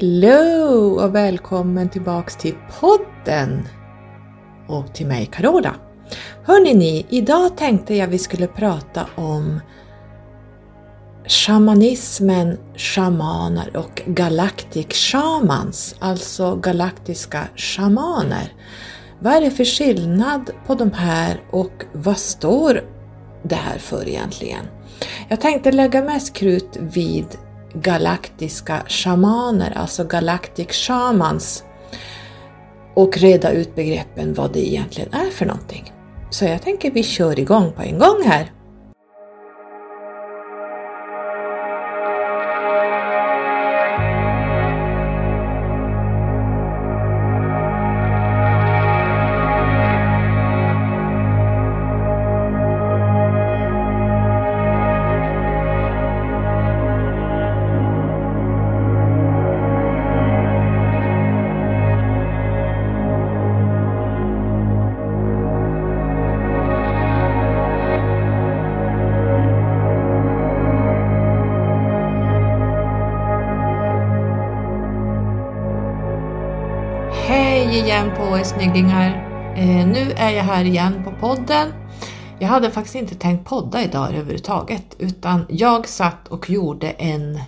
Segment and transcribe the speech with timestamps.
[0.00, 3.68] Hello och välkommen tillbaks till podden
[4.68, 5.74] och till mig Carola.
[6.44, 9.60] Hörni ni, idag tänkte jag vi skulle prata om
[11.26, 18.52] shamanismen, shamaner och galactic shamans, alltså galaktiska shamaner.
[19.18, 22.84] Vad är det för skillnad på de här och vad står
[23.42, 24.66] det här för egentligen?
[25.28, 27.26] Jag tänkte lägga mest krut vid
[27.74, 31.64] galaktiska shamaner, alltså galactic shamans
[32.94, 35.92] och reda ut begreppen vad det egentligen är för någonting.
[36.30, 38.52] Så jag tänker vi kör igång på en gång här.
[78.00, 79.10] Igen på er snyggingar!
[79.56, 81.72] Eh, nu är jag här igen på podden.
[82.38, 87.40] Jag hade faktiskt inte tänkt podda idag överhuvudtaget utan jag satt och gjorde en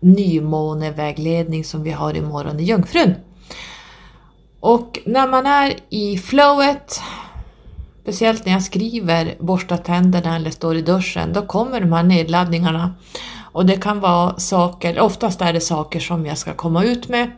[0.00, 3.14] nymånevägledning som vi har imorgon i Jungfrun.
[4.60, 7.00] Och när man är i flowet,
[8.02, 12.94] speciellt när jag skriver, borstar tänderna eller står i duschen, då kommer de här nedladdningarna.
[13.52, 17.30] Och det kan vara saker, oftast är det saker som jag ska komma ut med.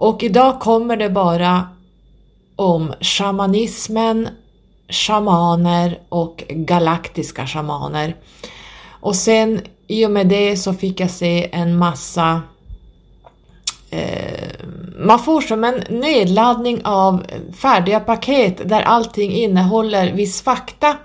[0.00, 1.68] Och idag kommer det bara
[2.56, 4.28] om shamanismen,
[4.88, 8.16] shamaner och galaktiska shamaner.
[9.00, 12.42] Och sen i och med det så fick jag se en massa
[13.90, 14.50] eh,
[14.98, 20.96] man får som en nedladdning av färdiga paket där allting innehåller viss fakta.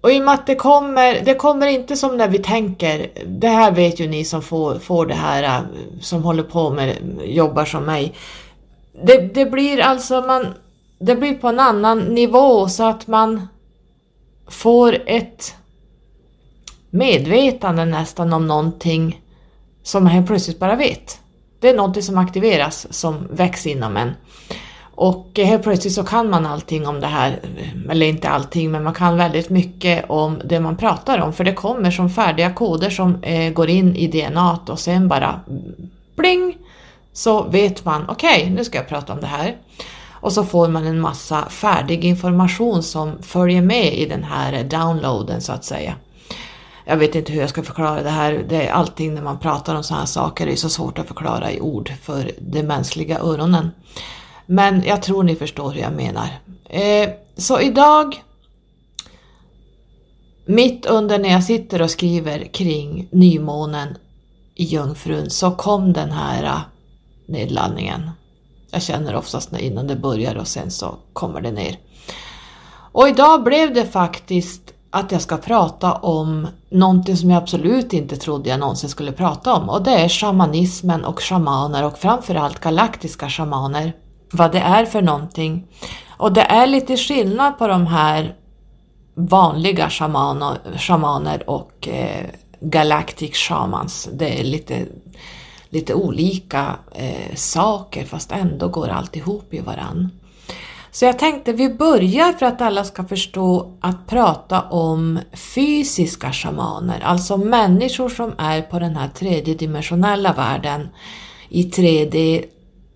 [0.00, 3.48] Och i och med att det kommer, det kommer inte som när vi tänker, det
[3.48, 5.64] här vet ju ni som får, får det här, äh,
[6.00, 8.14] som håller på med, jobbar som mig.
[9.04, 10.46] Det, det blir alltså, man,
[10.98, 13.48] det blir på en annan nivå så att man
[14.48, 15.54] får ett
[16.90, 19.20] medvetande nästan om någonting
[19.82, 21.20] som man helt plötsligt bara vet.
[21.60, 24.10] Det är någonting som aktiveras, som väcks inom en.
[25.00, 27.40] Och helt plötsligt så kan man allting om det här,
[27.90, 31.52] eller inte allting, men man kan väldigt mycket om det man pratar om, för det
[31.52, 35.40] kommer som färdiga koder som eh, går in i DNA och sen bara
[36.16, 36.56] bling
[37.12, 39.56] så vet man, okej, okay, nu ska jag prata om det här.
[40.10, 45.40] Och så får man en massa färdig information som följer med i den här downloaden
[45.40, 45.94] så att säga.
[46.84, 48.44] Jag vet inte hur jag ska förklara det här.
[48.48, 51.08] Det är allting när man pratar om sådana här saker det är så svårt att
[51.08, 53.70] förklara i ord för de mänskliga öronen.
[54.52, 56.28] Men jag tror ni förstår hur jag menar.
[56.64, 58.24] Eh, så idag,
[60.46, 63.88] mitt under när jag sitter och skriver kring nymånen
[64.54, 66.60] i Jungfrun så kom den här eh,
[67.26, 68.10] nedladdningen.
[68.70, 71.78] Jag känner oftast innan det börjar och sen så kommer det ner.
[72.92, 78.16] Och idag blev det faktiskt att jag ska prata om någonting som jag absolut inte
[78.16, 83.28] trodde jag någonsin skulle prata om och det är shamanismen och shamaner och framförallt galaktiska
[83.28, 83.92] shamaner
[84.32, 85.66] vad det är för någonting.
[86.16, 88.34] Och det är lite skillnad på de här
[89.14, 92.26] vanliga shamaner, shamaner och eh,
[92.60, 94.08] galactic shamans.
[94.12, 94.86] Det är lite,
[95.68, 100.10] lite olika eh, saker fast ändå går alltihop i varann.
[100.92, 107.00] Så jag tänkte vi börjar för att alla ska förstå att prata om fysiska shamaner,
[107.00, 110.88] alltså människor som är på den här tredjedimensionella världen
[111.48, 112.44] i 3D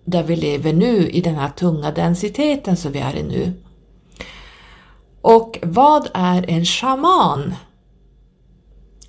[0.05, 3.53] där vi lever nu i den här tunga densiteten som vi är i nu.
[5.21, 7.55] Och vad är en shaman?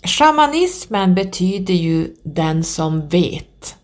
[0.02, 3.76] Shamanismen betyder ju den som vet.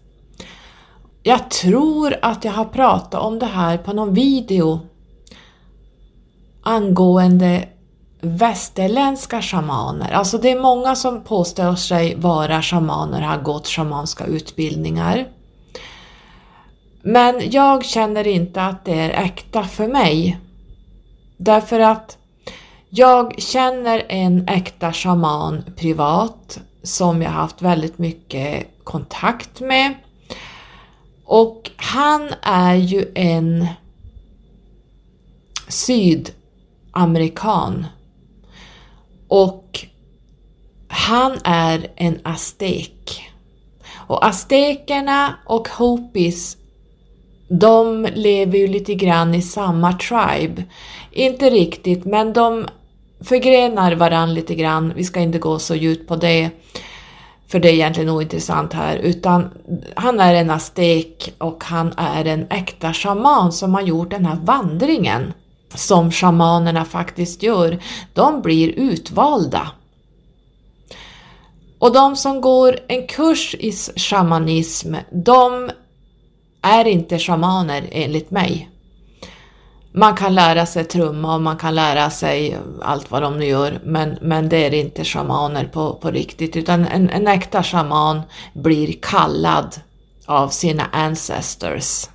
[1.23, 4.81] Jag tror att jag har pratat om det här på någon video
[6.63, 7.69] angående
[8.21, 10.11] västerländska shamaner.
[10.13, 15.29] Alltså det är många som påstår sig vara shamaner, har gått shamanska utbildningar.
[17.03, 20.39] Men jag känner inte att det är äkta för mig.
[21.37, 22.19] Därför att
[22.89, 29.95] jag känner en äkta shaman privat som jag haft väldigt mycket kontakt med.
[31.25, 33.67] Och han är ju en
[35.69, 37.87] sydamerikan.
[39.29, 39.87] Och
[40.89, 43.31] han är en aztek.
[43.95, 46.57] Och aztekerna och hopis,
[47.61, 50.65] de lever ju lite grann i samma tribe.
[51.11, 52.67] Inte riktigt, men de
[53.21, 54.93] förgrenar varann lite grann.
[54.97, 56.51] Vi ska inte gå så djupt på det,
[57.49, 59.51] för det är egentligen ointressant här, utan
[59.95, 64.39] han är en aztek och han är en äkta shaman som har gjort den här
[64.43, 65.33] vandringen
[65.75, 67.79] som shamanerna faktiskt gör.
[68.15, 69.71] De blir utvalda.
[71.79, 75.71] Och de som går en kurs i shamanism, de
[76.63, 78.69] är inte shamaner enligt mig.
[79.95, 83.81] Man kan lära sig trumma och man kan lära sig allt vad de nu gör,
[83.85, 88.23] men, men det är inte shamaner på, på riktigt, utan en, en äkta shaman
[88.55, 89.81] blir kallad
[90.27, 92.09] av sina ancestors.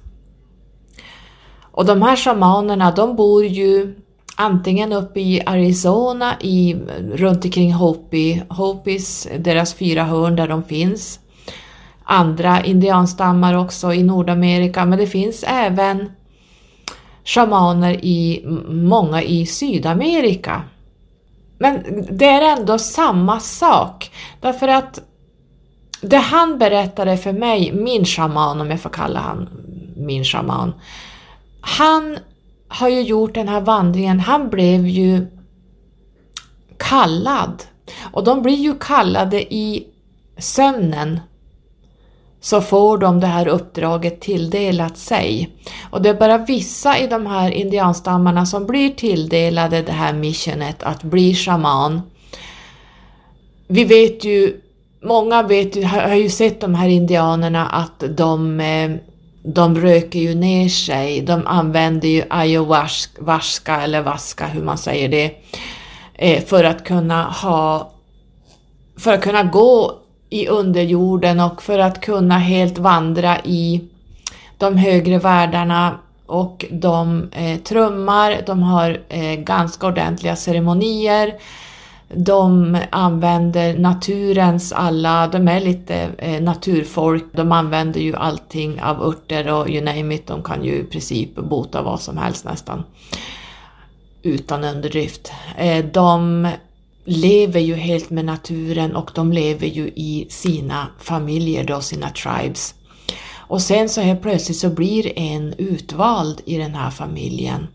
[1.71, 3.95] Och de här shamanerna, de bor ju
[4.35, 6.75] antingen uppe i Arizona, i,
[7.13, 11.19] runt omkring Hopi, Hopis, deras fyra hörn där de finns.
[12.09, 16.11] Andra indianstammar också i Nordamerika, men det finns även
[17.23, 20.61] shamaner i många i Sydamerika.
[21.57, 24.11] Men det är ändå samma sak,
[24.41, 24.99] därför att
[26.01, 29.49] det han berättade för mig, min shaman om jag får kalla han
[29.97, 30.73] min shaman,
[31.61, 32.17] han
[32.67, 35.27] har ju gjort den här vandringen, han blev ju
[36.77, 37.63] kallad.
[38.11, 39.87] Och de blir ju kallade i
[40.37, 41.19] sömnen
[42.47, 45.49] så får de det här uppdraget tilldelat sig.
[45.89, 50.83] Och det är bara vissa i de här indianstammarna som blir tilldelade det här missionet
[50.83, 52.01] att bli shaman.
[53.67, 54.61] Vi vet ju,
[55.03, 58.91] många vet ju, har ju sett de här indianerna att de eh,
[59.43, 65.31] de röker ju ner sig, de använder ju ayahuasca eller vaska, hur man säger det,
[66.13, 67.91] eh, för att kunna ha,
[68.97, 73.83] för att kunna gå i underjorden och för att kunna helt vandra i
[74.57, 81.33] de högre världarna och de eh, trummar, de har eh, ganska ordentliga ceremonier
[82.09, 89.53] de använder naturens alla, de är lite eh, naturfolk, de använder ju allting av örter
[89.53, 92.83] och you name it, de kan ju i princip bota vad som helst nästan.
[94.21, 95.31] Utan underdrift.
[95.57, 96.47] Eh, de
[97.07, 102.73] lever ju helt med naturen och de lever ju i sina familjer då, sina tribes.
[103.33, 107.67] Och sen så helt plötsligt så blir en utvald i den här familjen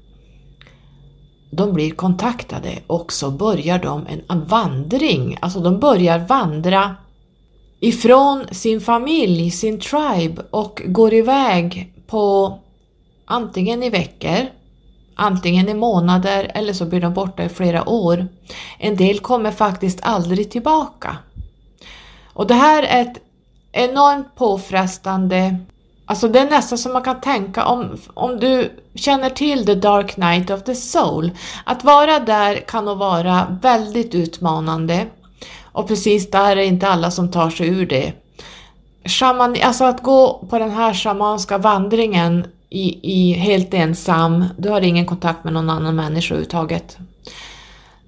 [1.52, 6.96] de blir kontaktade och så börjar de en vandring, alltså de börjar vandra
[7.80, 12.58] ifrån sin familj, sin tribe och går iväg på
[13.24, 14.46] antingen i veckor,
[15.22, 18.26] antingen i månader eller så blir de borta i flera år.
[18.78, 21.16] En del kommer faktiskt aldrig tillbaka.
[22.32, 23.18] Och det här är ett
[23.72, 25.56] enormt påfrestande
[26.06, 30.16] Alltså det är nästan som man kan tänka om, om du känner till The Dark
[30.16, 31.30] Night of the Soul.
[31.64, 35.06] Att vara där kan nog vara väldigt utmanande.
[35.62, 38.12] Och precis där är inte alla som tar sig ur det.
[39.04, 44.80] Shaman, alltså att gå på den här shamanska vandringen i, i helt ensam, du har
[44.80, 46.96] ingen kontakt med någon annan människa överhuvudtaget.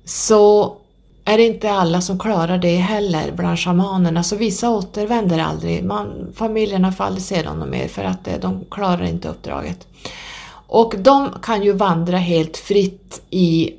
[0.04, 0.76] Så
[1.24, 5.84] är det inte alla som klarar det heller bland shamanerna, så vissa återvänder aldrig.
[5.84, 9.86] Man, familjerna får aldrig se dem mer för att eh, de klarar inte uppdraget.
[10.66, 13.72] Och de kan ju vandra helt fritt i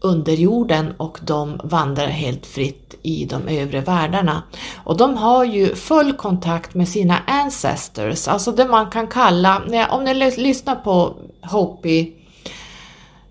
[0.00, 4.42] underjorden och de vandrar helt fritt i de övre världarna.
[4.84, 10.04] Och de har ju full kontakt med sina ancestors, alltså det man kan kalla, om
[10.04, 12.12] ni lyssnar på Hopi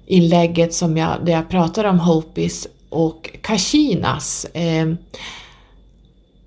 [0.06, 4.46] inlägget som jag, där jag pratar om Hopis och Kashinas.
[4.46, 4.88] Eh,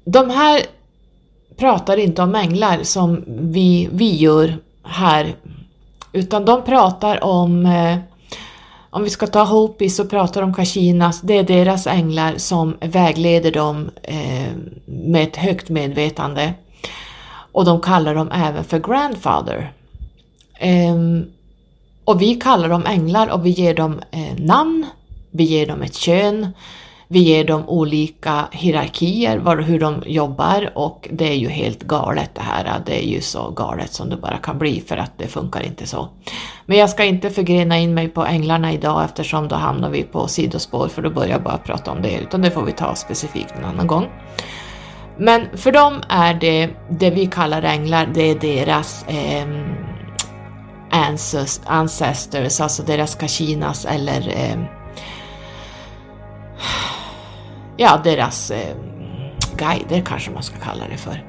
[0.04, 0.62] de här
[1.56, 5.36] pratar inte om änglar som vi, vi gör här,
[6.12, 7.98] utan de pratar om eh,
[8.92, 12.76] om vi ska ta Hopis så pratar de om Kashinas, det är deras änglar som
[12.80, 14.52] vägleder dem eh,
[14.86, 16.54] med ett högt medvetande.
[17.52, 19.72] Och de kallar dem även för grandfather.
[20.58, 20.96] Eh,
[22.04, 24.86] och vi kallar dem änglar och vi ger dem eh, namn
[25.32, 26.48] vi ger dem ett kön,
[27.12, 32.30] vi ger dem olika hierarkier, var, hur de jobbar och det är ju helt galet
[32.34, 32.82] det här.
[32.86, 35.86] Det är ju så galet som det bara kan bli för att det funkar inte
[35.86, 36.08] så.
[36.66, 40.28] Men jag ska inte förgrena in mig på änglarna idag eftersom då hamnar vi på
[40.28, 43.54] sidospår för då börjar jag bara prata om det utan det får vi ta specifikt
[43.58, 44.06] en annan gång.
[45.18, 49.46] Men för dem är det, det vi kallar änglar, det är deras eh,
[51.66, 54.81] ancestors, alltså deras kashinas eller eh,
[57.82, 58.76] ja, deras eh,
[59.56, 61.24] guider kanske man ska kalla det för.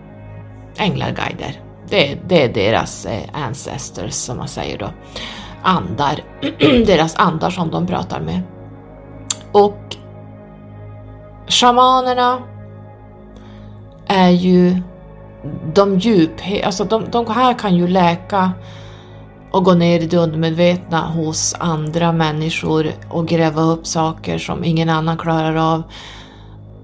[0.77, 1.61] änglarguider.
[1.89, 4.89] Det, det är deras eh, ancestors som man säger då.
[5.63, 6.19] Andar,
[6.85, 8.41] deras andar som de pratar med.
[9.51, 9.95] Och
[11.47, 12.41] shamanerna
[14.07, 14.81] är ju
[15.73, 16.31] de djup,
[16.65, 18.51] alltså de, de här kan ju läka
[19.51, 24.89] och gå ner i det undermedvetna hos andra människor och gräva upp saker som ingen
[24.89, 25.83] annan klarar av.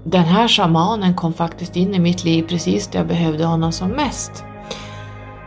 [0.04, 3.88] Den här shamanen kom faktiskt in i mitt liv precis där jag behövde honom som
[3.88, 4.44] mest.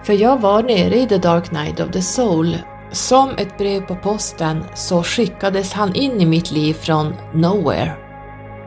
[0.03, 2.57] För jag var nere i The Dark Night of the Soul.
[2.91, 7.91] Som ett brev på posten så skickades han in i mitt liv från nowhere.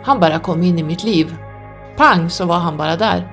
[0.05, 1.37] Han bara kom in i mitt liv.
[1.97, 3.29] Pang så var han bara där.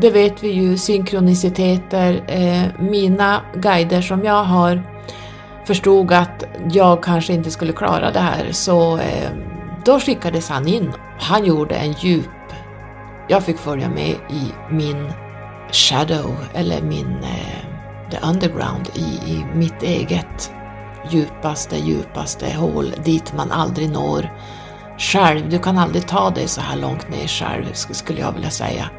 [0.00, 2.24] Det vet vi ju, synkroniciteter.
[2.26, 4.82] Eh, mina guider som jag har
[5.66, 9.30] förstod att jag kanske inte skulle klara det här så eh,
[9.84, 10.92] då skickades han in.
[11.20, 12.28] Han gjorde en djup...
[13.28, 15.12] Jag fick följa med i min
[15.72, 20.52] shadow eller min eh, the underground i, i mitt eget
[21.10, 24.30] djupaste, djupaste hål dit man aldrig når
[24.98, 25.48] själv.
[25.48, 28.90] Du kan aldrig ta dig så här långt ner själv skulle jag vilja säga.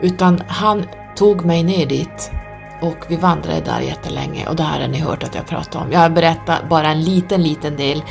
[0.00, 0.84] Utan han
[1.16, 2.30] tog mig ner dit
[2.80, 5.92] och vi vandrade där jättelänge och det här har ni hört att jag pratar om.
[5.92, 8.02] Jag har berättat bara en liten, liten del.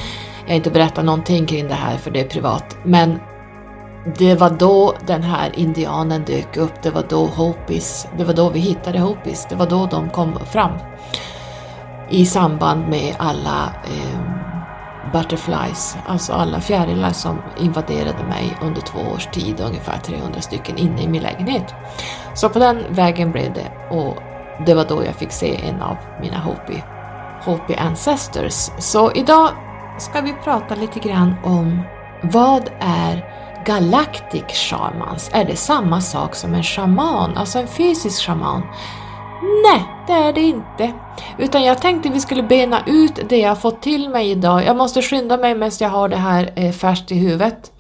[0.50, 2.78] Jag har inte berättat någonting kring det här för det är privat.
[2.84, 3.20] Men
[4.18, 8.50] det var då den här indianen dök upp, det var då Hopis, det var då
[8.50, 10.72] vi hittade Hopis, det var då de kom fram.
[12.10, 14.20] I samband med alla eh,
[15.14, 21.04] butterflies, alltså alla fjärilar som invaderade mig under två års tid, ungefär 300 stycken inne
[21.04, 21.74] i min lägenhet.
[22.34, 24.18] Så på den vägen blev det och
[24.66, 26.84] det var då jag fick se en av mina Hopi,
[27.46, 28.70] Hopi ancestors.
[28.80, 29.50] Så idag
[30.00, 31.82] ska vi prata lite grann om
[32.24, 33.26] vad är
[33.66, 35.30] Galactic shamans?
[35.34, 38.62] Är det samma sak som en shaman, alltså en fysisk shaman?
[39.64, 40.94] Nej, det är det inte.
[41.38, 44.66] Utan jag tänkte vi skulle bena ut det jag fått till mig idag.
[44.66, 47.72] Jag måste skynda mig medan jag har det här eh, färskt i huvudet.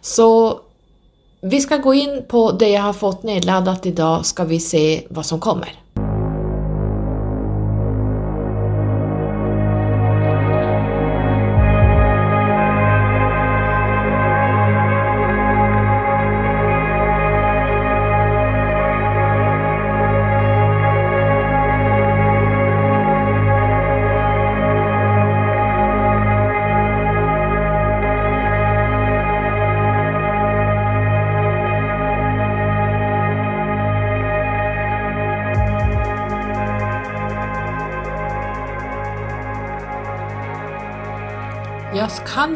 [0.00, 0.60] Så
[1.42, 5.26] vi ska gå in på det jag har fått nedladdat idag, ska vi se vad
[5.26, 5.85] som kommer.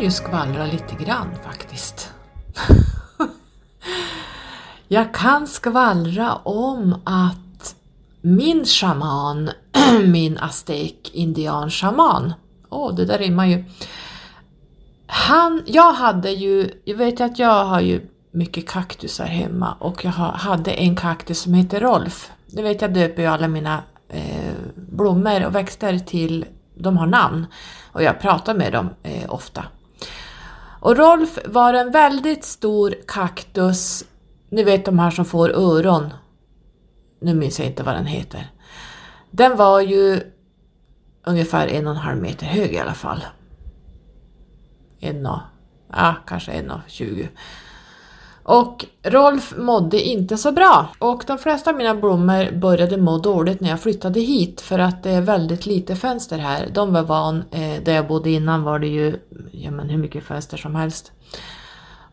[0.00, 2.12] Kan ju skvallra lite grann faktiskt.
[4.88, 7.74] jag kan skvallra om att
[8.20, 9.50] min shaman,
[10.06, 12.32] min aztek indian shaman,
[12.68, 13.64] åh oh, det där rimmar ju.
[15.06, 20.10] Han, jag hade ju, jag vet att jag har ju mycket kaktusar hemma och jag
[20.10, 22.30] hade en kaktus som heter Rolf.
[22.46, 27.46] Det vet jag döper ju alla mina eh, blommor och växter till, de har namn
[27.92, 29.64] och jag pratar med dem eh, ofta.
[30.80, 34.04] Och Rolf var en väldigt stor kaktus,
[34.48, 36.12] ni vet de här som får öron.
[37.20, 38.50] Nu minns jag inte vad den heter.
[39.30, 40.20] Den var ju
[41.24, 43.24] ungefär en och en halv meter hög i alla fall.
[45.00, 45.40] En och,
[45.92, 47.28] ja, kanske en och tjugo.
[48.42, 53.60] Och Rolf mådde inte så bra och de flesta av mina blommor började må dåligt
[53.60, 56.68] när jag flyttade hit för att det är väldigt lite fönster här.
[56.74, 59.18] De var van, eh, där jag bodde innan var det ju
[59.52, 61.12] ja, men hur mycket fönster som helst.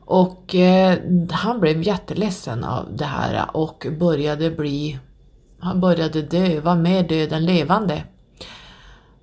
[0.05, 0.97] Och eh,
[1.31, 4.99] han blev jätteledsen av det här och började bli,
[5.59, 8.03] han började dö, var mer död än levande.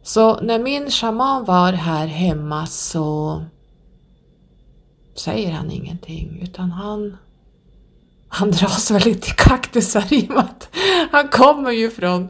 [0.03, 3.43] Så när min shaman var här hemma så
[5.15, 7.17] säger han ingenting utan han,
[8.29, 10.69] han dras väl lite i kaktusar i och med att
[11.13, 12.29] han kommer ju från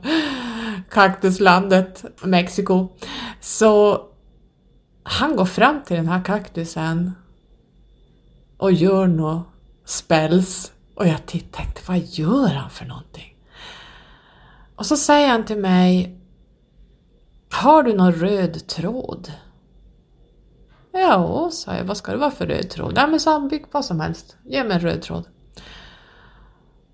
[0.91, 2.89] kaktuslandet Mexiko.
[3.41, 4.01] Så
[5.03, 7.13] han går fram till den här kaktusen
[8.57, 9.47] och gör något
[9.85, 13.37] spells och jag tänkte vad gör han för någonting?
[14.77, 16.21] Och så säger han till mig
[17.51, 19.33] Har du någon röd tråd?
[20.97, 22.93] Ja, sa jag, vad ska det vara för röd tråd?
[22.97, 25.25] Ja men sa han, bygg vad som helst, ge mig en röd tråd.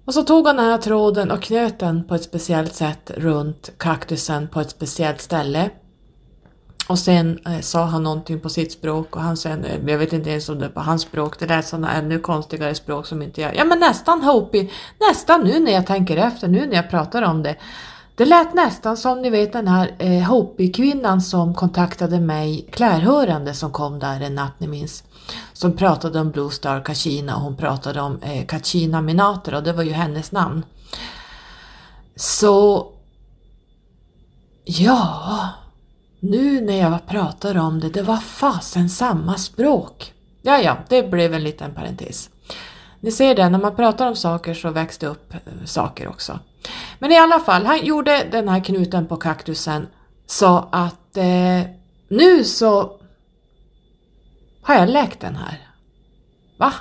[0.04, 3.70] Och så tog han den här tråden och knöt den på ett speciellt sätt runt
[3.76, 5.70] kaktusen på ett speciellt ställe.
[6.88, 9.48] Och sen eh, sa han någonting på sitt språk och han sa,
[9.86, 12.74] jag vet inte ens om det är på hans språk, det lät sådana ännu konstigare
[12.74, 14.70] språk som inte jag, ja men nästan Hopi,
[15.10, 17.56] nästan nu när jag tänker efter, nu när jag pratar om det.
[18.20, 23.72] Det lät nästan som ni vet den här eh, Hopi-kvinnan som kontaktade mig, klärhörande som
[23.72, 25.04] kom där en natt ni minns.
[25.52, 29.72] Som pratade om Blue Star Kachina och hon pratade om eh, Kachina Minater och det
[29.72, 30.64] var ju hennes namn.
[32.16, 32.86] Så
[34.64, 35.48] ja,
[36.20, 40.12] nu när jag pratar om det, det var fasen samma språk.
[40.42, 42.30] Ja, ja, det blev en liten parentes.
[43.00, 46.38] Ni ser det, när man pratar om saker så väcks det upp eh, saker också.
[46.98, 49.86] Men i alla fall, han gjorde den här knuten på kaktusen
[50.26, 51.62] så att eh,
[52.08, 53.00] nu så
[54.62, 55.68] har jag läkt den här.
[56.56, 56.72] Va?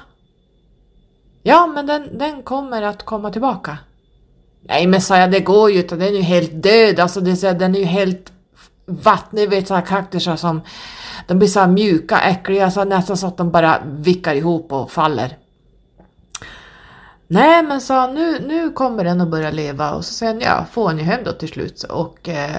[1.44, 3.78] Ja, men den, den kommer att komma tillbaka.
[4.62, 7.60] Nej men sa jag, det går ju inte, den är ju helt död, alltså det,
[7.60, 8.32] den är ju helt
[8.86, 10.62] vattnig, vet sådana kaktusar som
[11.28, 15.38] de blir så mjuka, äckliga, så nästan så att de bara vickar ihop och faller.
[17.32, 20.84] Nej men sa nu, nu kommer den att börja leva och så sen ja, får
[20.84, 22.56] hon ju hem då till slut och eh,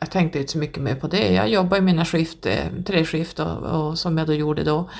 [0.00, 1.32] jag tänkte inte så mycket mer på det.
[1.32, 4.90] Jag jobbar i mina skift, eh, tre skift och, och, som jag då gjorde då.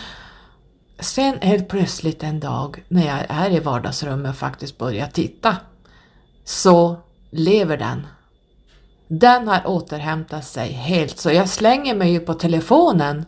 [0.98, 5.56] Sen helt plötsligt en dag när jag är i vardagsrummet och faktiskt börjar titta
[6.44, 6.96] så
[7.30, 8.06] lever den.
[9.08, 13.24] Den har återhämtat sig helt så jag slänger mig ju på telefonen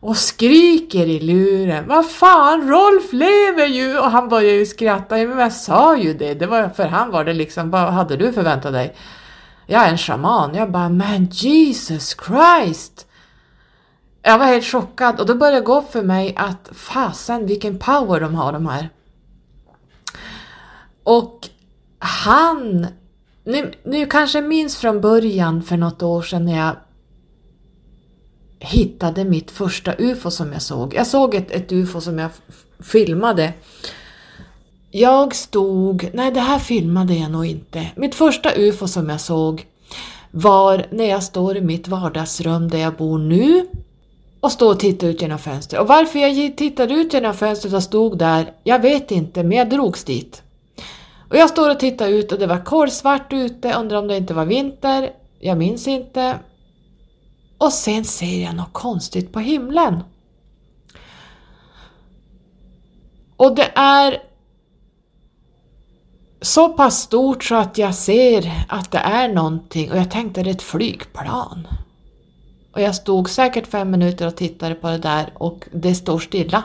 [0.00, 1.88] och skriker i luren.
[1.88, 3.98] Vad fan, Rolf lever ju!
[3.98, 5.16] Och han börjar ju skratta.
[5.16, 6.34] Men jag sa ju det.
[6.34, 8.96] det var, för han var det liksom, vad hade du förväntat dig?
[9.66, 10.54] Jag är en shaman.
[10.54, 13.06] Jag bara, men Jesus Christ!
[14.22, 18.20] Jag var helt chockad och då började det gå för mig att fasen vilken power
[18.20, 18.90] de har de här.
[21.02, 21.48] Och
[21.98, 22.86] han,
[23.44, 26.76] ni, ni kanske minns från början för något år sedan när jag
[28.58, 30.94] hittade mitt första UFO som jag såg.
[30.94, 32.30] Jag såg ett, ett UFO som jag
[32.80, 33.52] filmade.
[34.90, 37.86] Jag stod, nej det här filmade jag nog inte.
[37.96, 39.66] Mitt första UFO som jag såg
[40.30, 43.66] var när jag står i mitt vardagsrum där jag bor nu
[44.40, 45.80] och står och tittar ut genom fönstret.
[45.80, 49.70] Och varför jag tittade ut genom fönstret och stod där, jag vet inte, men jag
[49.70, 50.42] drogs dit.
[51.30, 54.34] Och jag står och tittar ut och det var kolsvart ute, undrar om det inte
[54.34, 56.34] var vinter, jag minns inte.
[57.58, 60.02] Och sen ser jag något konstigt på himlen.
[63.36, 64.22] Och det är
[66.40, 70.50] så pass stort så att jag ser att det är någonting och jag tänkte det
[70.50, 71.68] är ett flygplan.
[72.72, 76.62] Och jag stod säkert fem minuter och tittade på det där och det står stilla.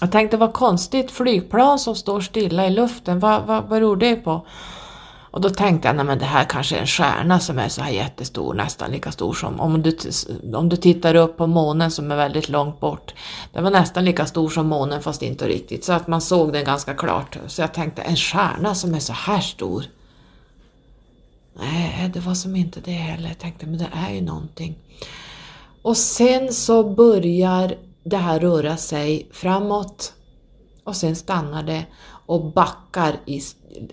[0.00, 4.46] Jag tänkte vad konstigt, flygplan som står stilla i luften, vad, vad beror det på?
[5.36, 7.82] Och då tänkte jag, nej men det här kanske är en stjärna som är så
[7.82, 9.96] här jättestor, nästan lika stor som om du,
[10.54, 13.14] om du tittar upp på månen som är väldigt långt bort.
[13.52, 16.64] Den var nästan lika stor som månen fast inte riktigt, så att man såg den
[16.64, 17.38] ganska klart.
[17.46, 19.84] Så jag tänkte, en stjärna som är så här stor?
[21.54, 23.28] Nej, det var som inte det heller.
[23.28, 24.78] Jag tänkte, men det är ju någonting.
[25.82, 30.12] Och sen så börjar det här röra sig framåt
[30.84, 31.86] och sen stannar det
[32.26, 33.40] och backar i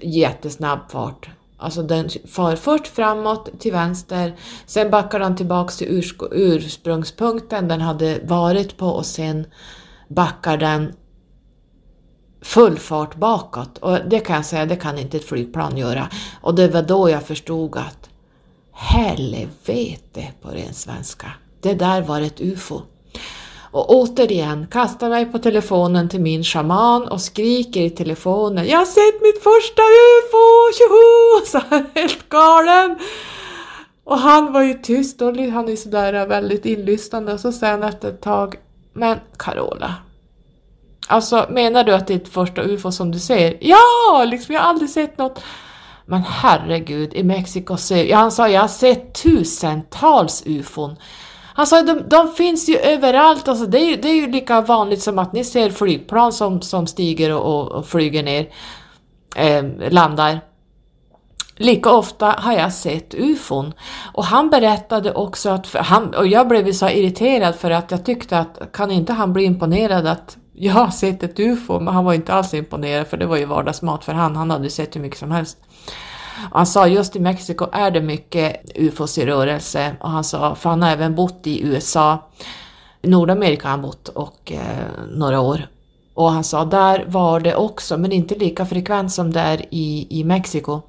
[0.02, 1.30] jättesnabb fart.
[1.58, 8.20] Alltså den far först framåt till vänster, sen backar den tillbaks till ursprungspunkten den hade
[8.24, 9.46] varit på och sen
[10.08, 10.94] backar den
[12.42, 13.78] full fart bakåt.
[13.78, 16.10] Och det kan jag säga, det kan inte ett flygplan göra.
[16.42, 18.10] Och det var då jag förstod att
[18.72, 22.82] helvete på ren svenska, det där var ett UFO.
[23.74, 28.86] Och återigen kastar mig på telefonen till min shaman och skriker i telefonen Jag har
[28.86, 30.74] sett mitt första UFO!
[30.74, 31.46] Tjoho!
[31.52, 33.00] Så här helt galen.
[34.04, 37.84] Och han var ju tyst och han är sådär väldigt inlyssnande och så säger han
[37.84, 38.56] efter ett tag
[38.94, 39.96] Men Carola,
[41.08, 43.58] Alltså menar du att det är ditt första UFO som du ser?
[43.62, 45.44] Ja, liksom jag har aldrig sett något.
[46.06, 50.96] Men herregud, i Mexiko ser ja, han sa jag har sett tusentals UFOn.
[51.54, 54.62] Han sa de, de finns ju överallt, alltså det, är ju, det är ju lika
[54.62, 58.50] vanligt som att ni ser flygplan som, som stiger och, och, och flyger ner,
[59.36, 60.42] eh, landar.
[61.56, 63.74] Lika ofta har jag sett ufon.
[64.14, 68.38] Och han berättade också att, han, och jag blev så irriterad för att jag tyckte
[68.38, 72.14] att kan inte han bli imponerad att jag har sett ett ufo, men han var
[72.14, 75.20] inte alls imponerad för det var ju vardagsmat för han, han hade sett hur mycket
[75.20, 75.58] som helst.
[76.52, 80.70] Han sa just i Mexiko är det mycket ufos i rörelse och han sa, för
[80.70, 82.30] han har även bott i USA,
[83.02, 85.68] Nordamerika har han bott och eh, några år.
[86.14, 90.24] Och han sa, där var det också, men inte lika frekvent som där i, i
[90.24, 90.82] Mexiko.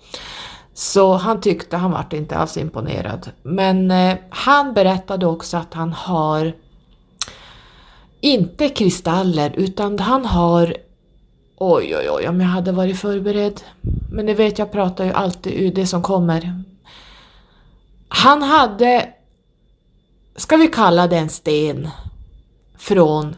[0.75, 3.31] Så han tyckte, han vart inte alls imponerad.
[3.43, 6.53] Men eh, han berättade också att han har
[8.21, 10.77] inte kristaller utan han har
[11.57, 13.61] Oj, oj, oj, om jag hade varit förberedd.
[14.11, 16.64] Men det vet, jag pratar ju alltid ur det som kommer.
[18.09, 19.14] Han hade,
[20.37, 21.88] ska vi kalla det en sten,
[22.77, 23.37] från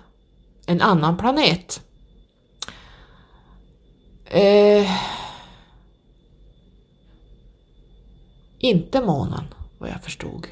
[0.66, 1.80] en annan planet.
[4.24, 4.90] Eh,
[8.58, 9.44] inte månen,
[9.78, 10.46] vad jag förstod.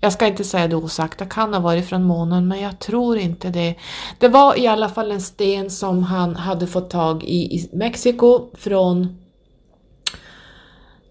[0.00, 3.18] Jag ska inte säga det osagt, det kan ha varit från månen men jag tror
[3.18, 3.74] inte det.
[4.18, 8.46] Det var i alla fall en sten som han hade fått tag i i Mexiko
[8.54, 9.18] från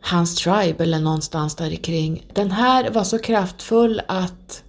[0.02, 2.26] hans tribe eller någonstans där kring.
[2.34, 4.64] Den här var så kraftfull att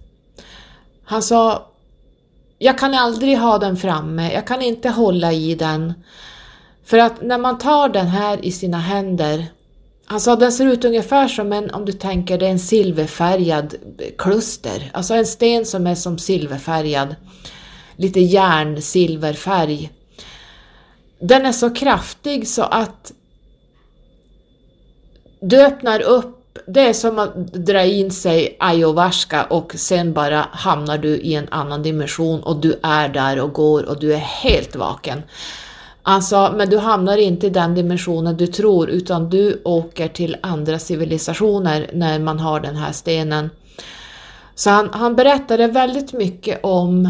[1.03, 1.67] han sa
[2.57, 5.93] jag kan aldrig ha den framme, jag kan inte hålla i den.
[6.85, 9.45] För att när man tar den här i sina händer
[10.11, 12.59] Alltså, han sa den ser ut ungefär som en, om du tänker det är en
[12.59, 13.75] silverfärgad
[14.17, 17.15] kluster, alltså en sten som är som silverfärgad.
[17.95, 19.91] Lite järnsilverfärg.
[21.19, 23.11] Den är så kraftig så att
[25.41, 30.97] du öppnar upp, det är som att dra in sig ayahuasca och sen bara hamnar
[30.97, 34.75] du i en annan dimension och du är där och går och du är helt
[34.75, 35.21] vaken.
[36.03, 40.37] Han sa, men du hamnar inte i den dimensionen du tror utan du åker till
[40.41, 43.49] andra civilisationer när man har den här stenen.
[44.55, 47.09] Så han, han berättade väldigt mycket om,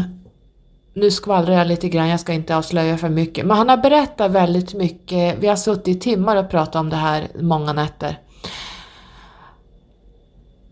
[0.94, 4.30] nu skvallrar jag lite grann, jag ska inte avslöja för mycket, men han har berättat
[4.30, 8.18] väldigt mycket, vi har suttit i timmar och pratat om det här många nätter.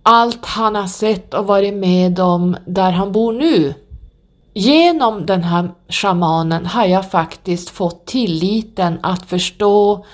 [0.03, 3.75] Allt han har sett och varit med om där han bor nu
[4.55, 10.05] Genom den här shamanen har jag faktiskt fått tilliten att förstå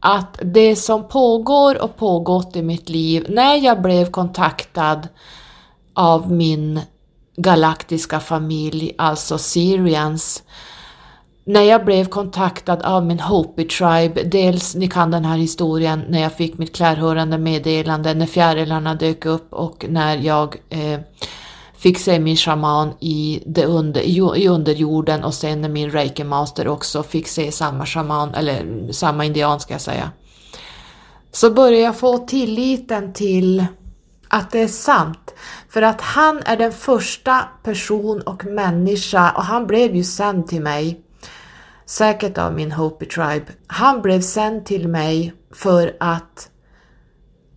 [0.00, 5.08] att det som pågår och pågått i mitt liv, när jag blev kontaktad
[5.94, 6.80] av min
[7.36, 10.42] galaktiska familj, alltså Syrians,
[11.44, 16.22] när jag blev kontaktad av min Hopi Tribe, dels, ni kan den här historien, när
[16.22, 21.00] jag fick mitt klärhörande meddelande, när fjärilarna dök upp och när jag eh,
[21.78, 24.00] fick se min shaman i, det under,
[24.36, 29.24] i underjorden och sen när min reiki master också fick se samma shaman, eller samma
[29.24, 30.10] indian ska jag säga.
[31.32, 33.66] Så började jag få tilliten till
[34.28, 35.34] att det är sant.
[35.68, 40.62] För att han är den första person och människa, och han blev ju sänd till
[40.62, 41.00] mig,
[41.86, 43.46] säkert av min Hopi Tribe.
[43.66, 46.50] Han blev sänd till mig för att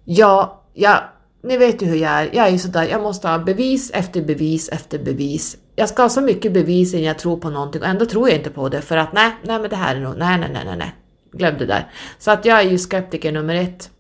[0.06, 1.00] jag, jag
[1.44, 4.22] ni vet ju hur jag är, jag är ju sådär, jag måste ha bevis efter
[4.22, 5.58] bevis efter bevis.
[5.76, 8.38] Jag ska ha så mycket bevis innan jag tror på någonting och ändå tror jag
[8.38, 10.66] inte på det för att nej, nej men det här är nog, nej, nej, nej,
[10.66, 10.96] nej, nej.
[11.32, 11.92] Glöm det där.
[12.20, 13.92] Så att jag är ju skeptiker nummer ett.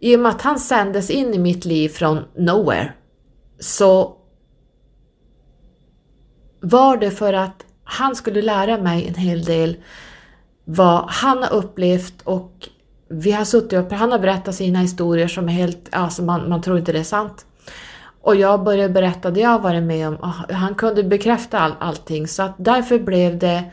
[0.00, 2.92] I och med att han sändes in i mitt liv från nowhere
[3.60, 4.16] så
[6.60, 9.76] var det för att han skulle lära mig en hel del
[10.64, 12.68] vad han har upplevt och
[13.10, 16.62] vi har suttit och han har berättat sina historier som är helt, alltså man, man
[16.62, 17.46] tror inte det är sant.
[18.22, 22.28] Och jag började berätta det jag varit med om och han kunde bekräfta all, allting
[22.28, 23.64] så att därför blev det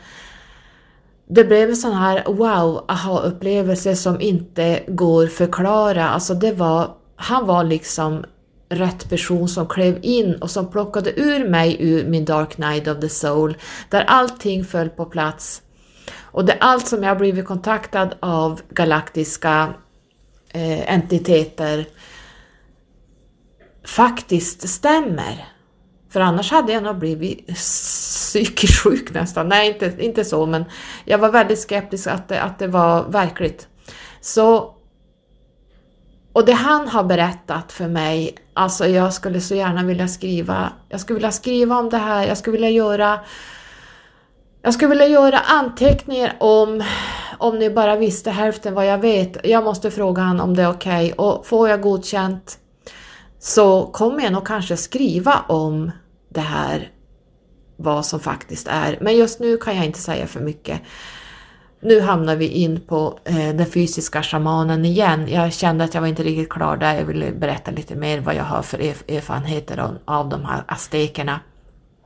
[1.30, 6.08] det blev en sån här wow aha-upplevelse som inte går förklara.
[6.08, 8.24] Alltså det var, han var liksom
[8.68, 13.00] rätt person som klev in och som plockade ur mig ur min dark night of
[13.00, 13.56] the soul,
[13.90, 15.62] där allting föll på plats.
[16.30, 19.74] Och det är allt som jag har blivit kontaktad av galaktiska
[20.52, 21.86] eh, entiteter
[23.84, 25.48] faktiskt stämmer.
[26.10, 29.48] För annars hade jag nog blivit psykiskt sjuk nästan.
[29.48, 30.64] Nej, inte, inte så, men
[31.04, 33.68] jag var väldigt skeptisk att det, att det var verkligt.
[34.20, 34.74] Så,
[36.32, 41.00] och det han har berättat för mig, alltså jag skulle så gärna vilja skriva, jag
[41.00, 43.20] skulle vilja skriva om det här, jag skulle vilja göra
[44.68, 46.82] jag skulle vilja göra anteckningar om,
[47.38, 49.36] om ni bara visste hälften vad jag vet.
[49.44, 51.26] Jag måste fråga han om det är okej okay.
[51.26, 52.58] och får jag godkänt
[53.38, 55.90] så kommer jag nog kanske skriva om
[56.28, 56.90] det här,
[57.76, 58.98] vad som faktiskt är.
[59.00, 60.80] Men just nu kan jag inte säga för mycket.
[61.80, 65.28] Nu hamnar vi in på eh, den fysiska shamanen igen.
[65.28, 66.94] Jag kände att jag var inte riktigt klar där.
[66.94, 71.40] Jag ville berätta lite mer vad jag har för erfarenheter av, av de här aztekerna.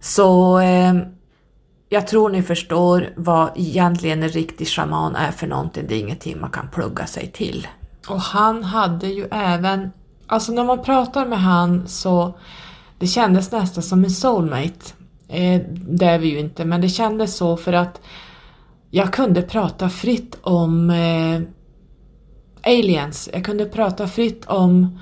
[0.00, 0.94] Så eh,
[1.92, 5.84] jag tror ni förstår vad egentligen en riktig shaman är för någonting.
[5.88, 7.68] Det är ingenting man kan plugga sig till.
[8.08, 9.92] Och han hade ju även,
[10.26, 12.34] alltså när man pratar med han så
[12.98, 14.92] det kändes nästan som en soulmate.
[15.28, 18.00] Eh, det är vi ju inte, men det kändes så för att
[18.90, 21.40] jag kunde prata fritt om eh,
[22.72, 23.28] aliens.
[23.32, 24.98] Jag kunde prata fritt om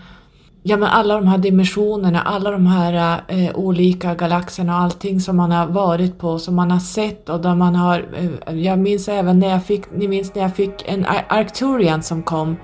[0.62, 5.37] ja, men alla de här dimensionerna, alla de här eh, olika galaxerna och allting som
[5.37, 8.07] man har varit på, som man har sett och där man har,
[8.46, 12.23] eh, jag minns även när jag fick, ni minns när jag fick en Arcturian som
[12.23, 12.57] kom,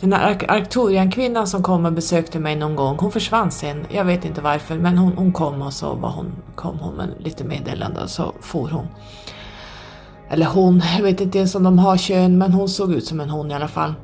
[0.00, 4.04] den här Ar Arcturian-kvinnan som kom och besökte mig någon gång, hon försvann sen, jag
[4.04, 7.44] vet inte varför, men hon, hon kom och så var hon, kom hon med lite
[7.44, 8.86] meddelande och så for hon.
[10.30, 13.20] Eller hon, jag vet inte ens om de har kön, men hon såg ut som
[13.20, 13.94] en hon i alla fall.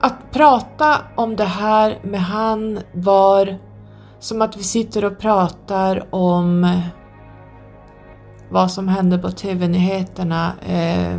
[0.00, 3.58] Att prata om det här med han var
[4.18, 6.80] som att vi sitter och pratar om eh,
[8.50, 11.18] vad som hände på TV-nyheterna, eh,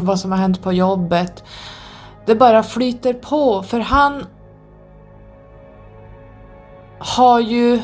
[0.00, 1.44] vad som har hänt på jobbet.
[2.26, 4.24] Det bara flyter på för han
[6.98, 7.80] har ju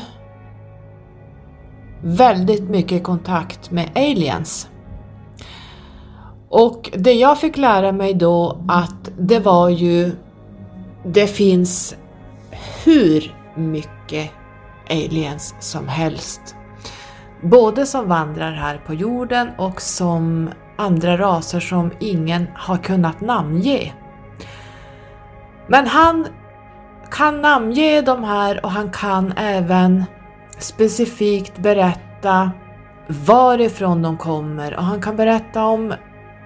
[2.01, 4.69] väldigt mycket kontakt med aliens.
[6.49, 10.11] Och det jag fick lära mig då att det var ju
[11.13, 11.95] det finns
[12.85, 14.31] hur mycket
[14.89, 16.55] aliens som helst.
[17.41, 23.93] Både som vandrar här på jorden och som andra raser som ingen har kunnat namnge.
[25.67, 26.27] Men han
[27.11, 30.05] kan namnge de här och han kan även
[30.57, 32.51] specifikt berätta
[33.07, 35.93] varifrån de kommer och han kan berätta om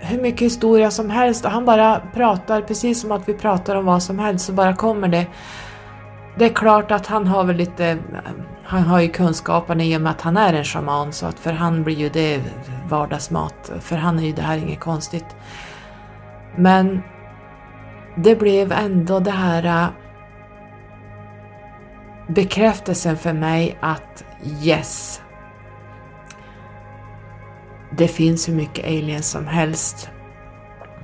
[0.02, 3.86] hur mycket historia som helst och han bara pratar precis som att vi pratar om
[3.86, 5.28] vad som helst så bara kommer det.
[6.38, 7.98] Det är klart att han har väl lite,
[8.64, 11.52] han har ju kunskapen i och med att han är en shaman så att för
[11.52, 12.42] han blir ju det
[12.90, 13.72] vardagsmat.
[13.80, 15.36] För han är ju det här inget konstigt.
[16.56, 17.02] Men
[18.16, 19.88] det blev ändå det här äh,
[22.28, 24.24] bekräftelsen för mig att
[24.62, 25.22] yes,
[27.98, 30.10] det finns hur mycket aliens som helst.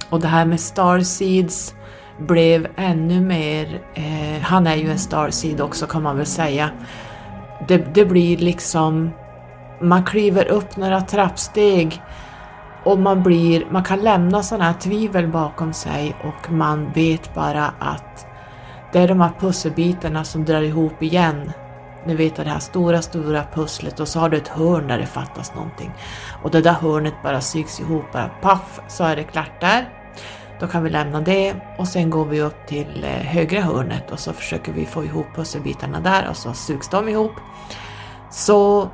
[0.10, 1.76] Och det här med starseeds
[2.19, 6.69] blev ännu mer, eh, han är ju en starseed också kan man väl säga.
[7.67, 9.10] Det, det blir liksom,
[9.82, 12.02] man kliver upp några trappsteg
[12.84, 17.73] och man, blir, man kan lämna sådana här tvivel bakom sig och man vet bara
[17.80, 18.28] att
[18.93, 21.52] det är de här pusselbitarna som drar ihop igen
[22.08, 25.06] ni vet det här stora, stora pusslet och så har du ett hörn där det
[25.06, 25.91] fattas någonting.
[26.43, 29.89] Och det där hörnet bara sygs ihop, bara paff så är det klart där.
[30.60, 34.20] Då kan vi lämna det och sen går vi upp till eh, högra hörnet och
[34.20, 37.32] så försöker vi få ihop pusselbitarna där och så sugs de ihop.
[38.32, 38.89] Så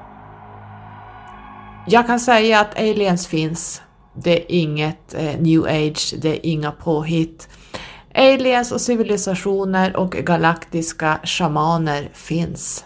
[1.88, 3.82] jag kan säga att aliens finns.
[4.15, 7.49] Det är inget eh, new age, det är inga påhitt.
[8.15, 12.86] Aliens och civilisationer och galaktiska shamaner finns.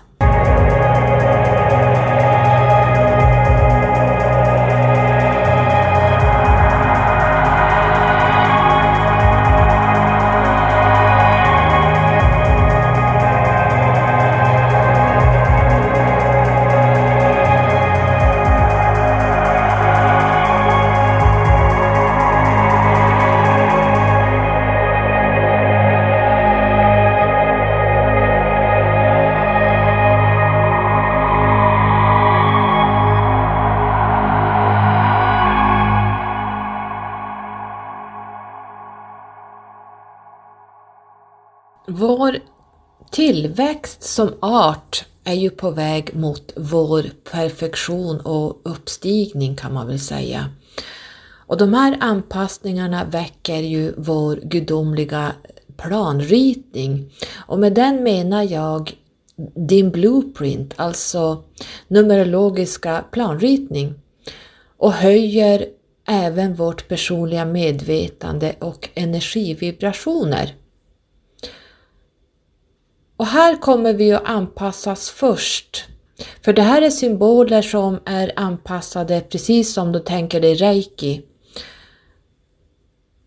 [43.57, 49.99] Tillväxt som art är ju på väg mot vår perfektion och uppstigning kan man väl
[49.99, 50.49] säga.
[51.47, 55.31] Och de här anpassningarna väcker ju vår gudomliga
[55.77, 57.11] planritning.
[57.35, 58.91] Och med den menar jag
[59.55, 61.43] din blueprint, alltså
[61.87, 63.93] numerologiska planritning
[64.77, 65.65] och höjer
[66.07, 70.53] även vårt personliga medvetande och energivibrationer.
[73.17, 75.85] Och här kommer vi att anpassas först.
[76.41, 81.21] För det här är symboler som är anpassade precis som du tänker dig reiki.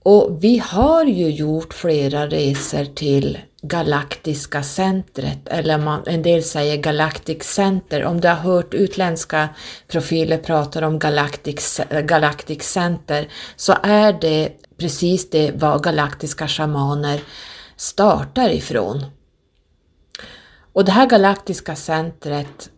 [0.03, 6.77] Och vi har ju gjort flera resor till Galaktiska centret, eller man, en del säger
[6.77, 8.05] Galactic Center.
[8.05, 9.49] Om du har hört utländska
[9.89, 17.21] profiler prata om Galactic, eh, Galactic Center så är det precis det vad galaktiska shamaner
[17.77, 19.05] startar ifrån.
[20.81, 22.71] Och det här galaktiska centret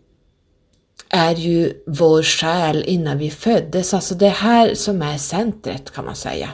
[1.08, 6.16] är ju vår själ innan vi föddes, alltså det här som är centret kan man
[6.16, 6.48] säga.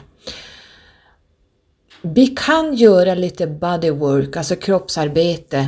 [2.01, 5.67] Vi kan göra lite bodywork, alltså kroppsarbete.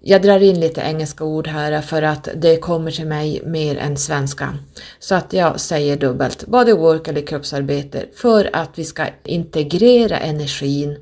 [0.00, 3.96] Jag drar in lite engelska ord här för att det kommer till mig mer än
[3.96, 4.58] svenska.
[4.98, 10.98] Så att jag säger dubbelt, bodywork eller kroppsarbete, för att vi ska integrera energin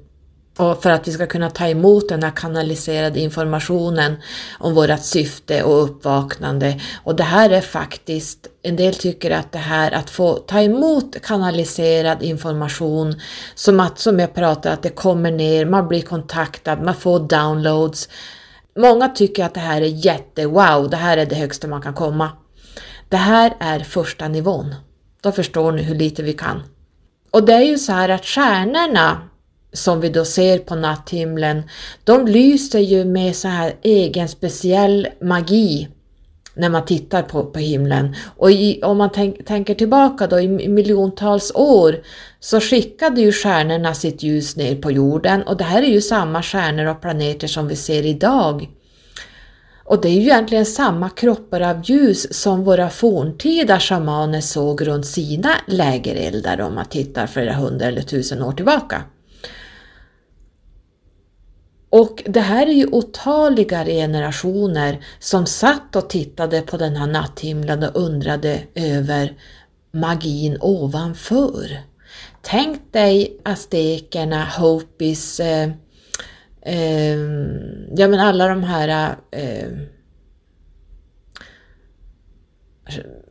[0.57, 4.17] och för att vi ska kunna ta emot den här kanaliserade informationen
[4.59, 6.81] om vårt syfte och uppvaknande.
[7.05, 11.23] Och det här är faktiskt, en del tycker att det här att få ta emot
[11.23, 13.21] kanaliserad information,
[13.55, 18.09] som att, som jag pratar, att det kommer ner, man blir kontaktad, man får downloads.
[18.79, 21.95] Många tycker att det här är jätte wow, det här är det högsta man kan
[21.95, 22.31] komma.
[23.09, 24.75] Det här är första nivån.
[25.21, 26.63] Då förstår ni hur lite vi kan.
[27.31, 29.29] Och det är ju så här att stjärnorna
[29.73, 31.63] som vi då ser på natthimlen,
[32.05, 35.89] de lyser ju med så här egen speciell magi
[36.55, 38.17] när man tittar på, på himlen.
[38.37, 41.97] Och i, om man tänk, tänker tillbaka då i miljontals år
[42.41, 46.43] så skickade ju stjärnorna sitt ljus ner på jorden och det här är ju samma
[46.43, 48.69] stjärnor och planeter som vi ser idag.
[49.85, 55.07] Och det är ju egentligen samma kroppar av ljus som våra forntida shamaner såg runt
[55.07, 59.03] sina lägereldar om man tittar flera hundra eller tusen år tillbaka.
[61.93, 67.83] Och det här är ju otaliga generationer som satt och tittade på den här natthimlen
[67.83, 69.37] och undrade över
[69.91, 71.81] magin ovanför.
[72.43, 75.71] Tänk dig aztekerna, Hopis, eh,
[76.63, 77.19] eh,
[77.97, 79.69] ja men alla de här eh,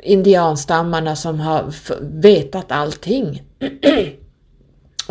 [0.02, 1.74] indianstammarna som har
[2.22, 3.44] vetat allting.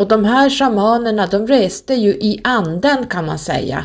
[0.00, 3.84] Och de här shamanerna de reste ju i anden kan man säga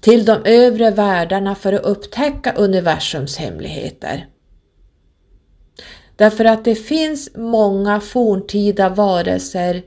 [0.00, 4.26] till de övre världarna för att upptäcka universums hemligheter.
[6.16, 9.82] Därför att det finns många forntida varelser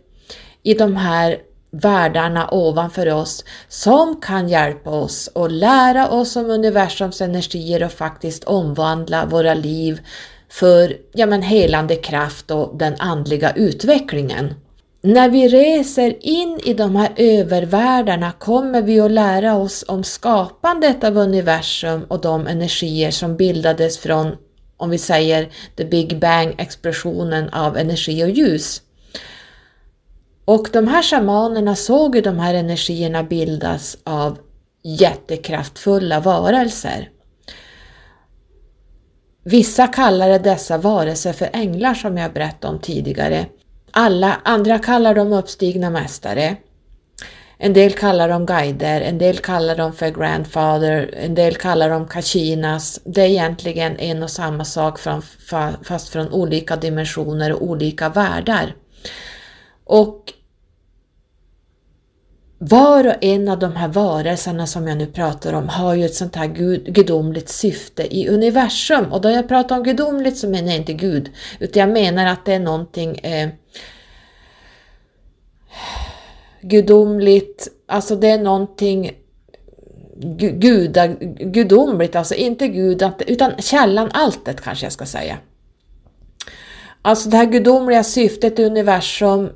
[0.64, 1.38] i de här
[1.72, 8.44] världarna ovanför oss som kan hjälpa oss och lära oss om universums energier och faktiskt
[8.44, 10.02] omvandla våra liv
[10.50, 14.54] för ja, men helande kraft och den andliga utvecklingen.
[15.08, 21.04] När vi reser in i de här övervärldarna kommer vi att lära oss om skapandet
[21.04, 24.36] av universum och de energier som bildades från,
[24.78, 28.82] om vi säger, the Big Bang explosionen av energi och ljus.
[30.46, 34.38] Och de här shamanerna såg ju de här energierna bildas av
[34.84, 37.10] jättekraftfulla varelser.
[39.44, 43.46] Vissa kallade dessa varelser för änglar som jag berättade om tidigare.
[44.00, 46.56] Alla andra kallar dem uppstigna mästare.
[47.58, 52.08] En del kallar dem guider, en del kallar dem för grandfather, en del kallar dem
[52.08, 53.00] kachinas.
[53.06, 55.00] Det är egentligen en och samma sak
[55.84, 58.76] fast från olika dimensioner och olika världar.
[59.84, 60.34] Och
[62.58, 66.16] var och en av de här varelserna som jag nu pratar om har ju ett
[66.16, 69.14] sånt här gud, gudomligt syfte i universum.
[69.14, 72.46] Och då jag pratar om gudomligt så menar jag inte Gud, utan jag menar att
[72.46, 73.50] det är någonting eh,
[76.62, 79.12] gudomligt, alltså det är någonting
[80.60, 81.08] guda,
[81.40, 85.38] gudomligt, alltså inte Gud, utan källan, alltet kanske jag ska säga.
[87.02, 89.50] Alltså det här gudomliga syftet i universum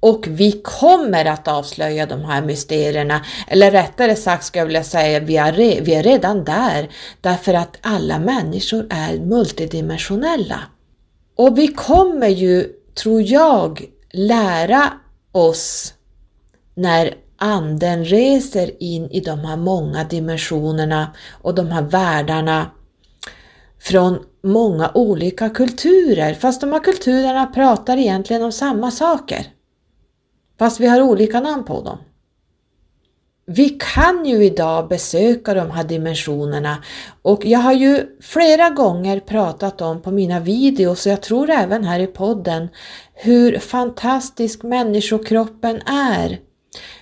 [0.00, 5.20] och vi kommer att avslöja de här mysterierna, eller rättare sagt ska jag vilja säga,
[5.20, 6.88] vi är, re, vi är redan där,
[7.20, 10.60] därför att alla människor är multidimensionella.
[11.36, 14.92] Och vi kommer ju, tror jag, lära
[15.36, 15.94] oss
[16.74, 22.70] när anden reser in i de här många dimensionerna och de här världarna
[23.78, 29.46] från många olika kulturer, fast de här kulturerna pratar egentligen om samma saker.
[30.58, 31.98] Fast vi har olika namn på dem.
[33.48, 36.76] Vi kan ju idag besöka de här dimensionerna
[37.22, 41.84] och jag har ju flera gånger pratat om på mina videos och jag tror även
[41.84, 42.68] här i podden
[43.16, 46.38] hur fantastisk människokroppen är.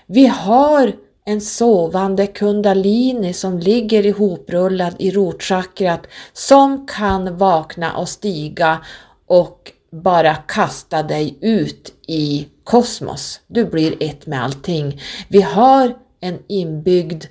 [0.06, 0.92] Vi har
[1.26, 8.78] en sovande kundalini som ligger ihoprullad i rotchakrat som kan vakna och stiga
[9.26, 13.40] och bara kasta dig ut i kosmos.
[13.46, 15.00] Du blir ett med allting.
[15.28, 17.24] Vi har en inbyggd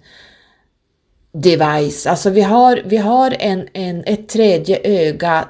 [1.34, 5.48] device, alltså vi har, vi har en, en, ett tredje öga,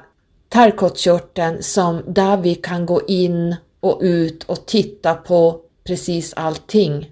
[0.54, 7.10] tarkotkörteln, som där vi kan gå in och ut och titta på precis allting.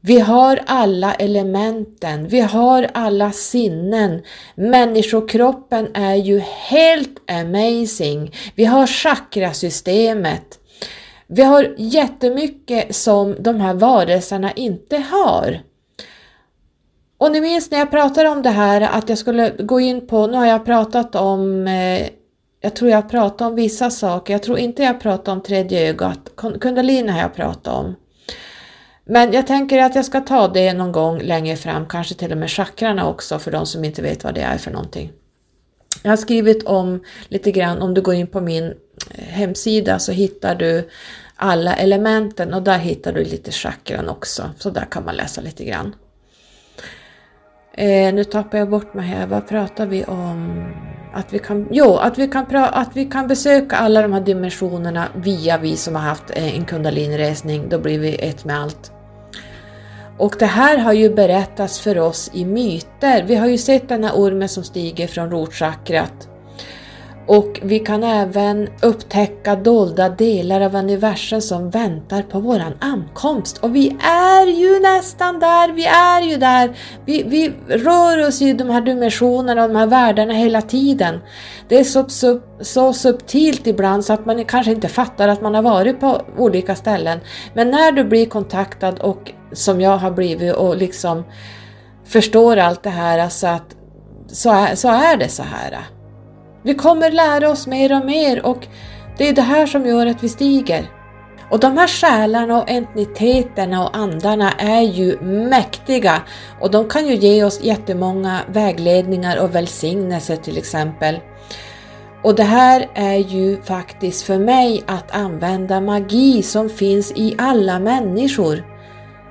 [0.00, 4.22] Vi har alla elementen, vi har alla sinnen.
[4.54, 8.34] Människokroppen är ju helt amazing.
[8.54, 10.58] Vi har chakrasystemet.
[11.26, 15.60] Vi har jättemycket som de här varelserna inte har.
[17.24, 20.26] Och ni minns när jag pratade om det här att jag skulle gå in på,
[20.26, 22.08] nu har jag pratat om, eh,
[22.60, 26.18] jag tror jag pratade om vissa saker, jag tror inte jag pratade om tredje ögat,
[26.36, 27.94] kundalini har jag pratat om.
[29.04, 32.38] Men jag tänker att jag ska ta det någon gång längre fram, kanske till och
[32.38, 35.12] med chakrarna också för de som inte vet vad det är för någonting.
[36.02, 38.64] Jag har skrivit om lite grann, om du går in på min
[39.10, 40.88] eh, hemsida så hittar du
[41.36, 45.64] alla elementen och där hittar du lite chakran också, så där kan man läsa lite
[45.64, 45.94] grann.
[47.76, 50.64] Eh, nu tappar jag bort mig här, vad pratar vi om?
[51.14, 55.08] Att vi kan, jo, att vi kan, att vi kan besöka alla de här dimensionerna
[55.14, 58.92] via vi som har haft eh, en kundalinresning, då blir vi ett med allt.
[60.18, 63.24] Och det här har ju berättats för oss i myter.
[63.26, 66.28] Vi har ju sett den här ormen som stiger från rotchakrat
[67.26, 73.58] och vi kan även upptäcka dolda delar av universum som väntar på våran ankomst.
[73.58, 76.76] Och vi är ju nästan där, vi är ju där.
[77.06, 81.20] Vi, vi rör oss i de här dimensionerna och de här världarna hela tiden.
[81.68, 85.54] Det är så, så, så subtilt ibland så att man kanske inte fattar att man
[85.54, 87.20] har varit på olika ställen.
[87.54, 91.24] Men när du blir kontaktad och som jag har blivit och liksom
[92.04, 93.76] förstår allt det här, alltså att
[94.28, 95.93] så är, så är det så här.
[96.64, 98.66] Vi kommer lära oss mer och mer och
[99.18, 100.90] det är det här som gör att vi stiger.
[101.50, 106.22] Och de här själarna och entiteterna och andarna är ju mäktiga
[106.60, 111.20] och de kan ju ge oss jättemånga vägledningar och välsignelser till exempel.
[112.22, 117.78] Och det här är ju faktiskt för mig att använda magi som finns i alla
[117.78, 118.64] människor.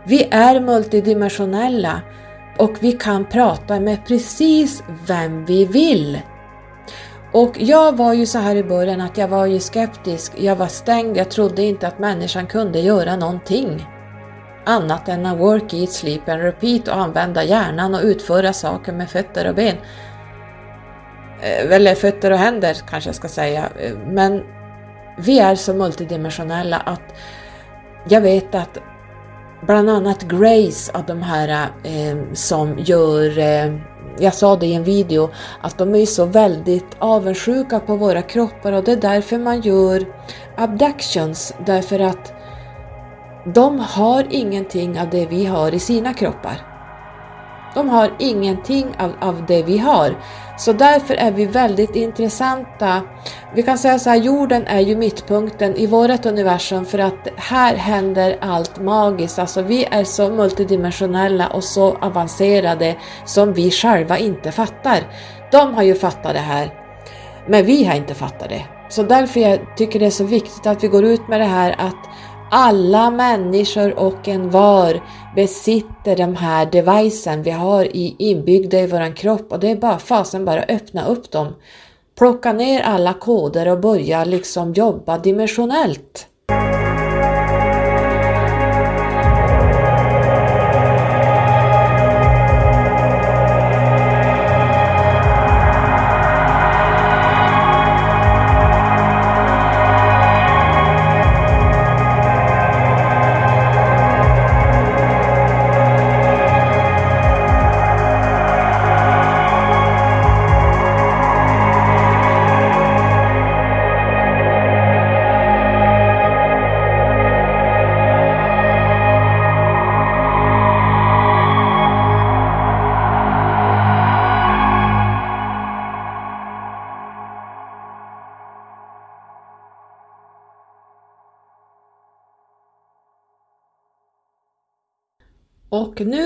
[0.05, 2.01] Vi är multidimensionella
[2.57, 6.19] och vi kan prata med precis vem vi vill.
[7.33, 10.67] Och jag var ju så här i början att jag var ju skeptisk, jag var
[10.67, 13.85] stängd, jag trodde inte att människan kunde göra någonting
[14.65, 19.09] annat än att work, eat, sleep and repeat och använda hjärnan och utföra saker med
[19.09, 19.75] fötter och ben.
[21.41, 23.69] Eh, eller fötter och händer kanske jag ska säga.
[23.79, 24.43] Eh, men
[25.17, 27.15] vi är så multidimensionella att
[28.09, 28.77] jag vet att
[29.61, 33.73] bland annat Grace av de här eh, som gör eh,
[34.19, 35.29] jag sa det i en video,
[35.61, 40.05] att de är så väldigt avundsjuka på våra kroppar och det är därför man gör
[40.57, 42.33] abductions, därför att
[43.45, 46.72] de har ingenting av det vi har i sina kroppar.
[47.73, 50.15] De har ingenting av, av det vi har.
[50.57, 53.01] Så därför är vi väldigt intressanta.
[53.55, 57.75] Vi kan säga så här, jorden är ju mittpunkten i vårt universum för att här
[57.75, 59.39] händer allt magiskt.
[59.39, 62.95] Alltså vi är så multidimensionella och så avancerade
[63.25, 64.99] som vi själva inte fattar.
[65.51, 66.73] De har ju fattat det här,
[67.47, 68.65] men vi har inte fattat det.
[68.89, 71.75] Så därför jag tycker det är så viktigt att vi går ut med det här
[71.77, 72.09] att
[72.51, 75.01] alla människor och en var
[75.35, 79.99] besitter de här devicen vi har i, inbyggda i våran kropp och det är bara
[79.99, 81.55] fasen bara öppna upp dem.
[82.17, 86.27] Plocka ner alla koder och börja liksom jobba dimensionellt.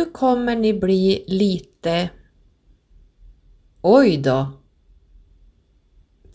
[0.07, 2.09] Nu kommer ni bli lite
[3.81, 4.51] Oj då!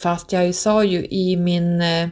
[0.02, 2.08] Fast jag sa ju i min eh,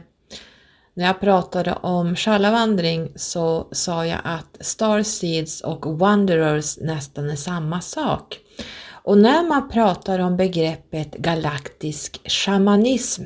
[0.93, 7.81] när jag pratade om själavandring så sa jag att Starseeds och Wanderers nästan är samma
[7.81, 8.39] sak.
[9.03, 13.23] Och när man pratar om begreppet galaktisk shamanism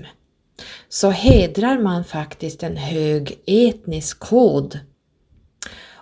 [0.89, 4.79] så hedrar man faktiskt en hög etnisk kod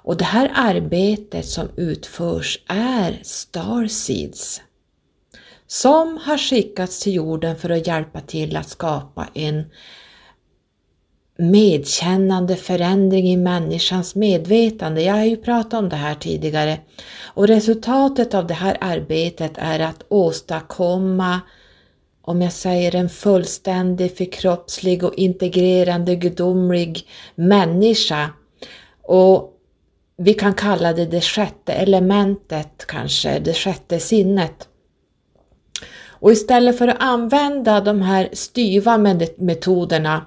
[0.03, 4.61] och det här arbetet som utförs är Starseeds
[5.67, 9.65] som har skickats till jorden för att hjälpa till att skapa en
[11.37, 15.01] medkännande förändring i människans medvetande.
[15.01, 16.79] Jag har ju pratat om det här tidigare
[17.23, 21.41] och resultatet av det här arbetet är att åstadkomma
[22.21, 28.29] om jag säger en fullständig, förkroppslig och integrerande gudomlig människa.
[29.03, 29.52] Och
[30.17, 34.67] vi kan kalla det det sjätte elementet kanske, det sjätte sinnet.
[36.07, 38.97] Och istället för att använda de här styva
[39.37, 40.25] metoderna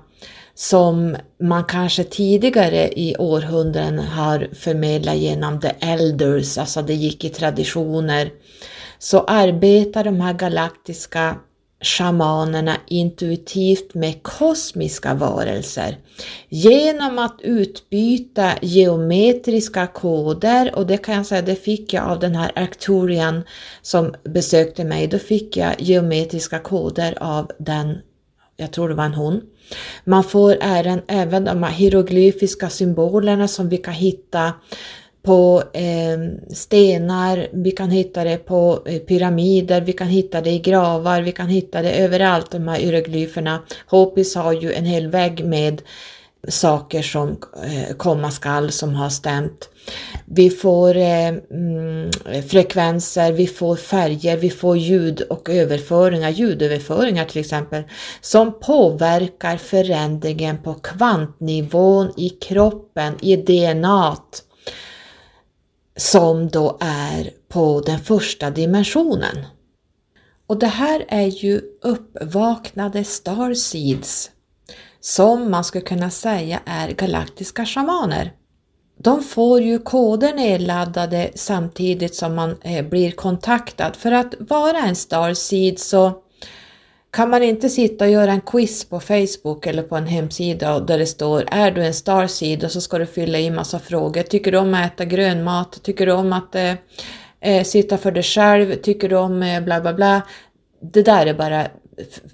[0.54, 7.28] som man kanske tidigare i århundraden har förmedlat genom the elders, alltså det gick i
[7.28, 8.30] traditioner,
[8.98, 11.36] så arbetar de här galaktiska
[11.86, 15.96] shamanerna intuitivt med kosmiska varelser
[16.48, 22.34] genom att utbyta geometriska koder och det kan jag säga, det fick jag av den
[22.34, 23.42] här Arcturian
[23.82, 25.06] som besökte mig.
[25.06, 27.98] Då fick jag geometriska koder av den,
[28.56, 29.40] jag tror det var en hon.
[30.04, 34.52] Man får även, även de här hieroglyfiska symbolerna som vi kan hitta
[35.26, 36.18] på eh,
[36.54, 41.32] stenar, vi kan hitta det på eh, pyramider, vi kan hitta det i gravar, vi
[41.32, 43.62] kan hitta det överallt, de här hieroglyferna.
[43.86, 45.82] Hopis har ju en hel vägg med
[46.48, 47.28] saker som
[47.64, 49.68] eh, komma skall som har stämt.
[50.24, 52.10] Vi får eh, mm,
[52.48, 57.82] frekvenser, vi får färger, vi får ljud och överföringar, ljudöverföringar till exempel,
[58.20, 64.45] som påverkar förändringen på kvantnivån i kroppen, i DNAt
[65.96, 69.46] som då är på den första dimensionen.
[70.46, 74.30] Och det här är ju uppvaknade starseeds
[75.00, 78.32] som man skulle kunna säga är galaktiska shamaner.
[78.98, 83.92] De får ju koder nedladdade samtidigt som man eh, blir kontaktad.
[83.96, 86.12] För att vara en starseed så
[87.16, 90.98] kan man inte sitta och göra en quiz på Facebook eller på en hemsida där
[90.98, 94.22] det står är du en starseed och så ska du fylla i massa frågor.
[94.22, 95.82] Tycker du om att äta grön mat?
[95.82, 96.74] Tycker du om att eh,
[97.40, 98.74] eh, sitta för dig själv?
[98.74, 100.22] Tycker du om eh, bla bla bla?
[100.92, 101.66] Det där är bara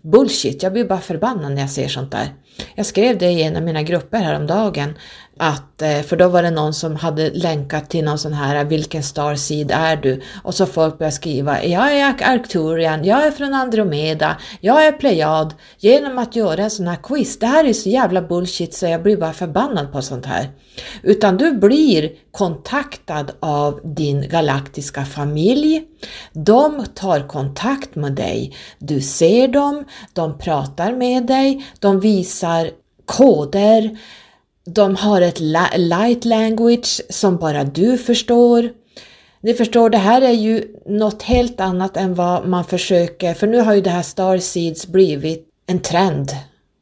[0.02, 0.62] bullshit.
[0.62, 2.28] Jag blir bara förbannad när jag ser sånt där.
[2.74, 4.94] Jag skrev det i en av mina grupper häromdagen
[5.38, 9.02] att, eh, för då var det någon som hade länkat till någon sån här vilken
[9.02, 10.22] starseed är du?
[10.42, 15.54] Och så folk började skriva jag är Arcturian, jag är från Andromeda, jag är Plejad.
[15.78, 19.02] Genom att göra en sån här quiz, det här är så jävla bullshit så jag
[19.02, 20.50] blir bara förbannad på sånt här.
[21.02, 25.82] Utan du blir kontaktad av din galaktiska familj.
[26.32, 28.56] De tar kontakt med dig.
[28.78, 32.70] Du ser dem, de pratar med dig, de visar
[33.04, 33.98] koder,
[34.64, 35.40] de har ett
[35.76, 38.70] light language som bara du förstår.
[39.40, 43.60] Ni förstår, det här är ju något helt annat än vad man försöker, för nu
[43.60, 46.30] har ju det här Starseeds blivit en trend.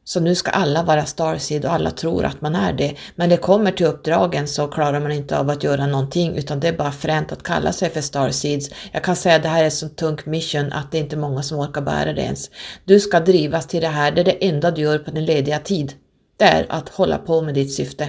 [0.03, 2.95] Så nu ska alla vara Starseed och alla tror att man är det.
[3.15, 6.67] Men det kommer till uppdragen så klarar man inte av att göra någonting utan det
[6.67, 8.69] är bara fränt att kalla sig för Starseeds.
[8.91, 11.43] Jag kan säga att det här är så tungt mission att det är inte många
[11.43, 12.49] som orkar bära det ens.
[12.85, 15.59] Du ska drivas till det här, det är det enda du gör på din lediga
[15.59, 15.93] tid
[16.41, 18.07] det är att hålla på med ditt syfte.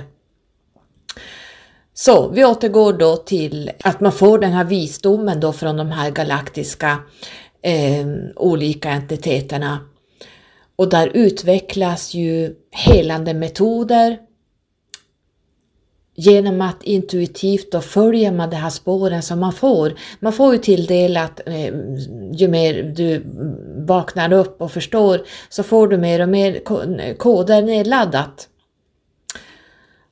[1.94, 6.10] Så vi återgår då till att man får den här visdomen då från de här
[6.10, 6.98] galaktiska
[7.62, 8.06] eh,
[8.36, 9.80] olika entiteterna.
[10.76, 14.18] Och där utvecklas ju helande metoder.
[16.14, 19.94] Genom att intuitivt då följer man de här spåren som man får.
[20.20, 21.74] Man får ju tilldelat, eh,
[22.32, 23.24] ju mer du
[23.86, 28.48] vaknar upp och förstår, så får du mer och mer koder nedladdat.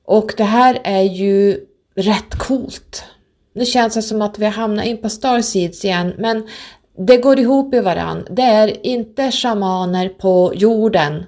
[0.05, 1.61] Och det här är ju
[1.95, 3.05] rätt coolt.
[3.55, 6.49] Nu känns det som att vi har hamnat in på Starseeds igen, men
[6.99, 8.27] det går ihop i varann.
[8.31, 11.25] Det är inte shamaner på jorden,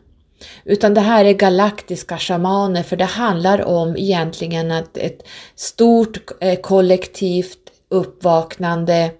[0.64, 5.22] utan det här är galaktiska shamaner, för det handlar om egentligen ett, ett
[5.54, 7.58] stort eh, kollektivt
[7.90, 9.10] uppvaknande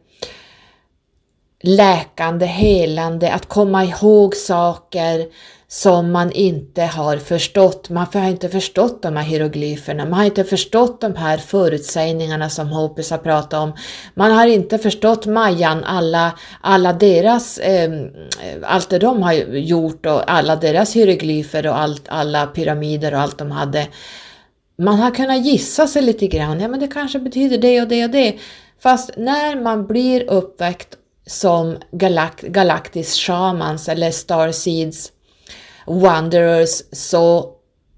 [1.63, 5.27] läkande, helande, att komma ihåg saker
[5.69, 7.91] som man inte har förstått.
[7.91, 12.69] Man har inte förstått de här hieroglyferna, man har inte förstått de här förutsägningarna som
[12.69, 13.73] Hopis har pratat om.
[14.15, 17.91] Man har inte förstått Majan, alla, alla deras, eh,
[18.63, 23.39] allt det de har gjort och alla deras hieroglyfer och allt, alla pyramider och allt
[23.39, 23.87] de hade.
[24.79, 28.05] Man har kunnat gissa sig lite grann, ja men det kanske betyder det och det
[28.05, 28.39] och det.
[28.83, 30.97] Fast när man blir uppväckt
[31.27, 35.13] som galakt galaktisk shamans eller starseeds
[35.87, 37.55] wanderers så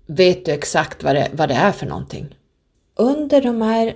[0.07, 2.35] vet du exakt vad det, vad det är för någonting.
[2.97, 3.95] Under de här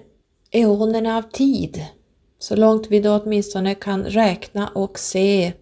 [0.50, 1.84] eonerna av tid,
[2.38, 5.52] så långt vi då åtminstone kan räkna och se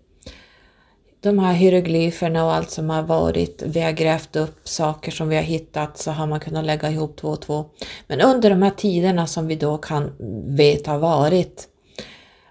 [1.20, 5.36] de här hieroglyferna och allt som har varit, vi har grävt upp saker som vi
[5.36, 7.64] har hittat så har man kunnat lägga ihop två och två.
[8.06, 10.12] Men under de här tiderna som vi då kan
[10.56, 11.68] veta har varit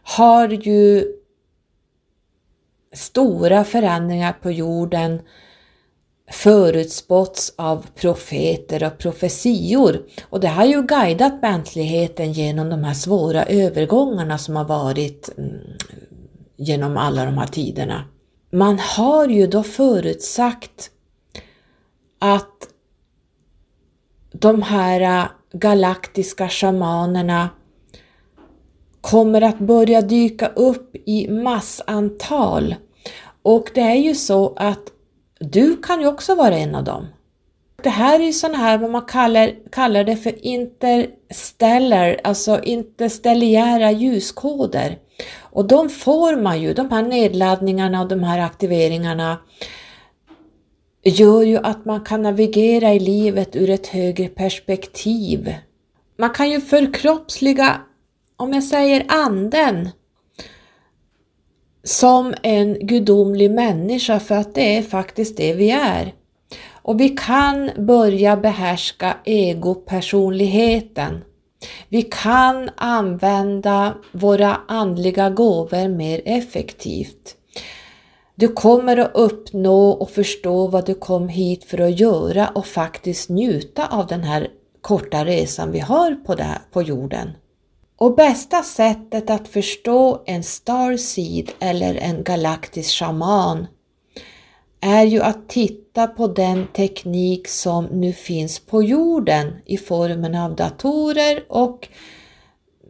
[0.06, 1.06] har ju
[2.94, 5.22] stora förändringar på jorden
[6.32, 10.06] förutspåtts av profeter och profetior.
[10.30, 15.60] Och det har ju guidat mänskligheten genom de här svåra övergångarna som har varit mm,
[16.58, 18.06] genom alla de här tiderna.
[18.52, 20.92] Man har ju då förutsagt
[22.20, 22.68] att
[24.32, 27.50] de här äh, galaktiska shamanerna
[29.06, 32.76] kommer att börja dyka upp i massantal.
[33.42, 34.84] Och det är ju så att
[35.40, 37.08] du kan ju också vara en av dem.
[37.84, 43.92] Det här är ju sådana här vad man kallar, kallar det för interstellar, alltså interstelliära
[43.92, 44.98] ljuskoder.
[45.40, 49.38] Och de får man ju, de här nedladdningarna och de här aktiveringarna
[51.04, 55.56] gör ju att man kan navigera i livet ur ett högre perspektiv.
[56.18, 57.82] Man kan ju förkroppsliga,
[58.38, 59.90] om jag säger anden,
[61.84, 66.14] som en gudomlig människa för att det är faktiskt det vi är.
[66.72, 71.24] Och vi kan börja behärska egopersonligheten.
[71.90, 77.36] Vi kan använda våra andliga gåvor mer effektivt.
[78.36, 83.30] Du kommer att uppnå och förstå vad du kom hit för att göra och faktiskt
[83.30, 84.48] njuta av den här
[84.82, 87.30] korta resan vi har på, det på jorden.
[87.98, 93.68] Och bästa sättet att förstå en starseed eller en galaktisk shaman
[94.82, 100.56] är ju att titta på den teknik som nu finns på jorden i formen av
[100.56, 101.88] datorer och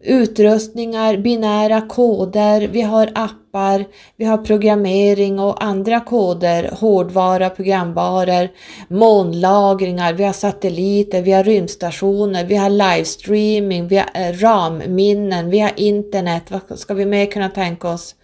[0.06, 3.86] utrustningar, binära koder, vi har appar,
[4.18, 8.50] vi har programmering och andra koder, hårdvara, programvaror,
[8.88, 15.60] månlagringar, vi har satelliter, vi har rymdstationer, vi har livestreaming, vi har eh, RAM-minnen, vi
[15.60, 18.16] har internet, vad ska vi mer kunna tänka oss?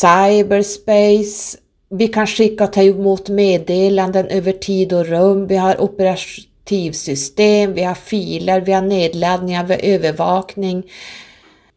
[0.00, 1.58] Cyberspace,
[1.90, 7.74] vi kan skicka och ta emot meddelanden över tid och rum, vi har operation operativsystem,
[7.74, 10.82] vi har filer, vi har nedladdningar, vi har övervakning,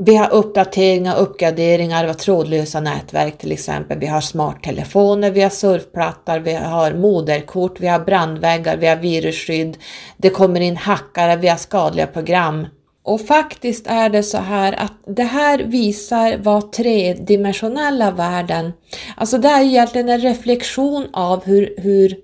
[0.00, 3.98] vi har uppdateringar uppgraderingar av trådlösa nätverk till exempel.
[3.98, 9.76] Vi har smarttelefoner, vi har surfplattor, vi har moderkort, vi har brandväggar, vi har virusskydd.
[10.16, 12.66] Det kommer in hackare, vi har skadliga program.
[13.02, 18.72] Och faktiskt är det så här att det här visar vad tredimensionella världen,
[19.16, 22.16] alltså det är egentligen en reflektion av hur, hur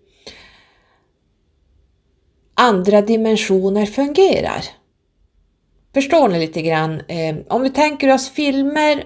[2.55, 4.65] andra dimensioner fungerar.
[5.95, 7.03] Förstår ni lite grann?
[7.09, 9.05] Eh, om vi tänker oss filmer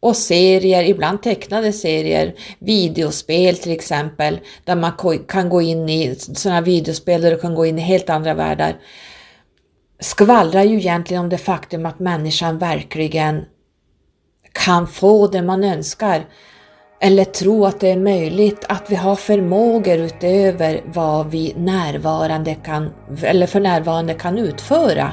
[0.00, 4.92] och serier, ibland tecknade serier, videospel till exempel, där man
[5.28, 8.76] kan gå in i sådana videospel där du kan gå in i helt andra världar
[10.04, 13.44] skvallrar ju egentligen om det faktum att människan verkligen
[14.52, 16.24] kan få det man önskar
[17.00, 22.92] eller tro att det är möjligt att vi har förmågor utöver vad vi närvarande kan,
[23.22, 25.12] eller för närvarande kan utföra.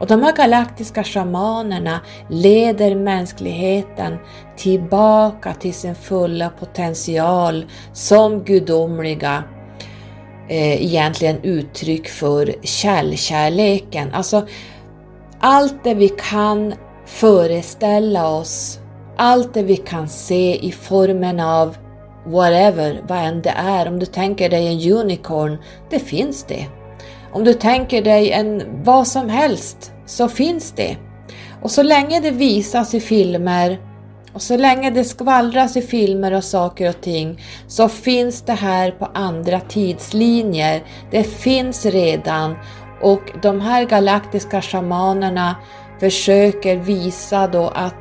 [0.00, 4.18] Och de här galaktiska shamanerna leder mänskligheten
[4.56, 9.44] tillbaka till sin fulla potential som gudomliga
[10.50, 14.14] eh, egentligen uttryck för källkärleken.
[14.14, 14.46] Alltså
[15.40, 16.74] allt det vi kan
[17.06, 18.78] föreställa oss,
[19.16, 21.76] allt det vi kan se i formen av
[22.26, 23.88] whatever, vad än det är.
[23.88, 25.58] Om du tänker dig en unicorn,
[25.90, 26.66] det finns det.
[27.32, 30.96] Om du tänker dig en vad som helst, så finns det.
[31.62, 33.78] Och så länge det visas i filmer
[34.32, 38.90] och så länge det skvallras i filmer och saker och ting så finns det här
[38.90, 40.82] på andra tidslinjer.
[41.10, 42.56] Det finns redan
[43.02, 45.56] och de här galaktiska shamanerna
[46.00, 47.94] försöker visa då att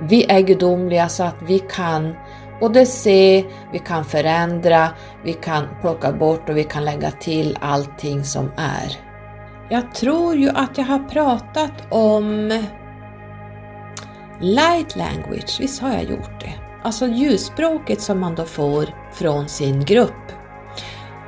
[0.00, 2.14] vi är gudomliga så att vi kan
[2.60, 4.88] både se, vi kan förändra,
[5.24, 8.96] vi kan plocka bort och vi kan lägga till allting som är.
[9.68, 12.52] Jag tror ju att jag har pratat om
[14.40, 16.52] Light language, visst har jag gjort det?
[16.82, 20.32] Alltså ljusspråket som man då får från sin grupp.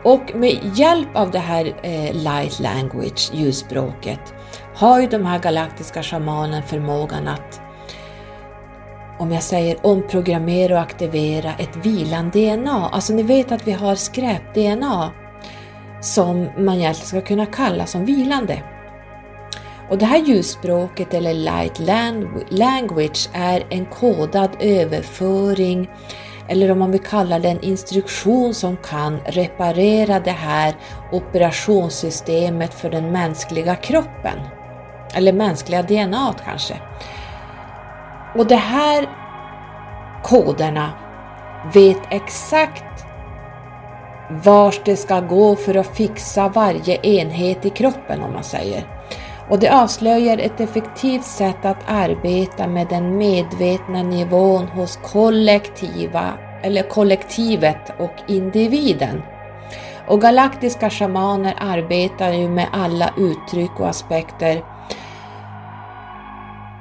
[0.04, 4.34] Och med hjälp av det här eh, light language, ljusspråket,
[4.74, 7.60] har ju de här galaktiska shamanen förmågan att
[9.18, 12.88] om jag säger omprogrammera och aktivera ett vilande DNA.
[12.88, 15.10] Alltså ni vet att vi har skräp-DNA
[16.00, 18.62] som man egentligen ska kunna kalla som vilande.
[19.90, 21.78] Och det här ljusspråket eller light
[22.50, 25.88] language är en kodad överföring
[26.48, 30.74] eller om man vill kalla det en instruktion som kan reparera det här
[31.12, 34.38] operationssystemet för den mänskliga kroppen.
[35.14, 36.74] Eller mänskliga DNA kanske.
[38.34, 39.08] Och de här
[40.24, 40.90] koderna
[41.74, 42.84] vet exakt
[44.30, 48.97] vart det ska gå för att fixa varje enhet i kroppen om man säger.
[49.50, 56.32] Och det avslöjar ett effektivt sätt att arbeta med den medvetna nivån hos kollektiva,
[56.62, 59.22] eller kollektivet och individen.
[60.08, 64.62] Och galaktiska shamaner arbetar ju med alla uttryck och aspekter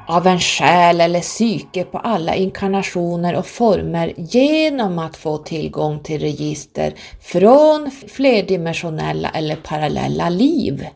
[0.07, 6.21] av en själ eller psyke på alla inkarnationer och former genom att få tillgång till
[6.21, 10.87] register från flerdimensionella eller parallella liv.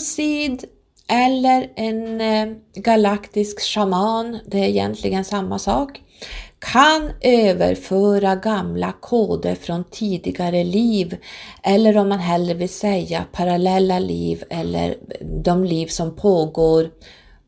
[0.00, 0.64] Starseed
[1.08, 6.00] eller en eh, galaktisk shaman, det är egentligen samma sak,
[6.58, 11.16] kan överföra gamla koder från tidigare liv.
[11.62, 14.96] Eller om man hellre vill säga parallella liv eller
[15.44, 16.90] de liv som pågår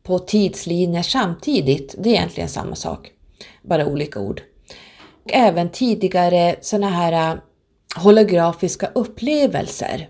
[0.03, 1.95] på tidslinjer samtidigt.
[1.97, 3.11] Det är egentligen samma sak,
[3.61, 4.41] bara olika ord.
[5.25, 7.39] Och även tidigare sådana här eh,
[7.95, 10.09] holografiska upplevelser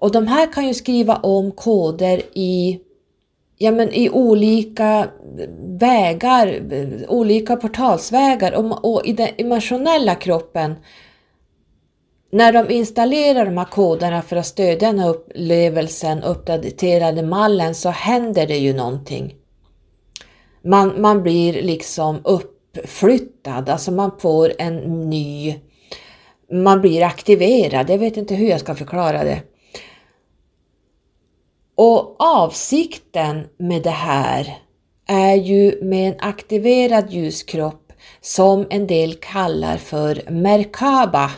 [0.00, 2.80] och de här kan ju skriva om koder i,
[3.58, 5.08] ja men i olika
[5.80, 6.60] vägar,
[7.08, 10.74] olika portalsvägar och, och i den emotionella kroppen.
[12.32, 17.88] När de installerar de här koderna för att stödja den här upplevelsen, uppdaterade mallen, så
[17.88, 19.34] händer det ju någonting.
[20.64, 25.54] Man, man blir liksom uppflyttad, alltså man får en ny,
[26.52, 27.90] man blir aktiverad.
[27.90, 29.42] Jag vet inte hur jag ska förklara det.
[31.82, 34.58] Och avsikten med det här
[35.06, 41.30] är ju med en aktiverad ljuskropp som en del kallar för Merkaba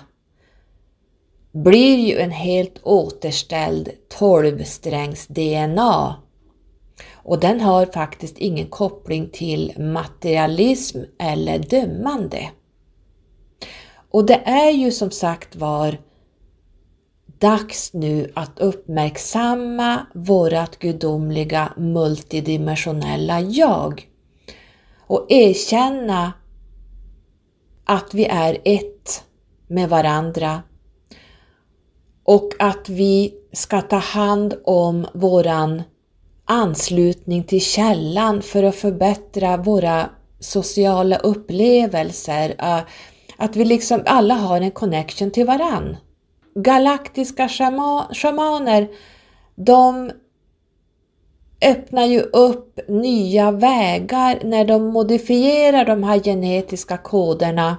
[1.52, 6.16] blir ju en helt återställd 12-strängs DNA.
[7.12, 12.50] Och den har faktiskt ingen koppling till materialism eller dömande.
[14.10, 15.98] Och det är ju som sagt var
[17.42, 24.08] dags nu att uppmärksamma vårat gudomliga multidimensionella jag
[25.06, 26.32] och erkänna
[27.84, 29.24] att vi är ett
[29.66, 30.62] med varandra
[32.24, 35.82] och att vi ska ta hand om våran
[36.44, 42.54] anslutning till källan för att förbättra våra sociala upplevelser.
[42.58, 42.80] Eh,
[43.36, 45.96] att vi liksom alla har en connection till varann
[46.54, 47.48] galaktiska
[48.12, 48.88] shamaner,
[49.54, 50.10] de
[51.62, 57.76] öppnar ju upp nya vägar när de modifierar de här genetiska koderna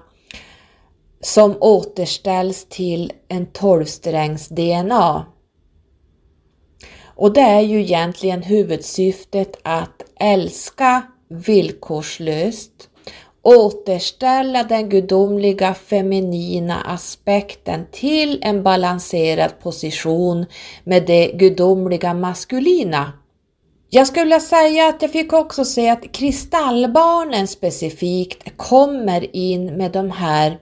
[1.22, 5.26] som återställs till en tolvsträngs DNA.
[7.16, 12.90] Och det är ju egentligen huvudsyftet att älska villkorslöst
[13.44, 20.46] återställa den gudomliga feminina aspekten till en balanserad position
[20.84, 23.14] med det gudomliga maskulina.
[23.90, 30.12] Jag skulle säga att jag fick också se att kristallbarnen specifikt kommer in med de
[30.12, 30.58] här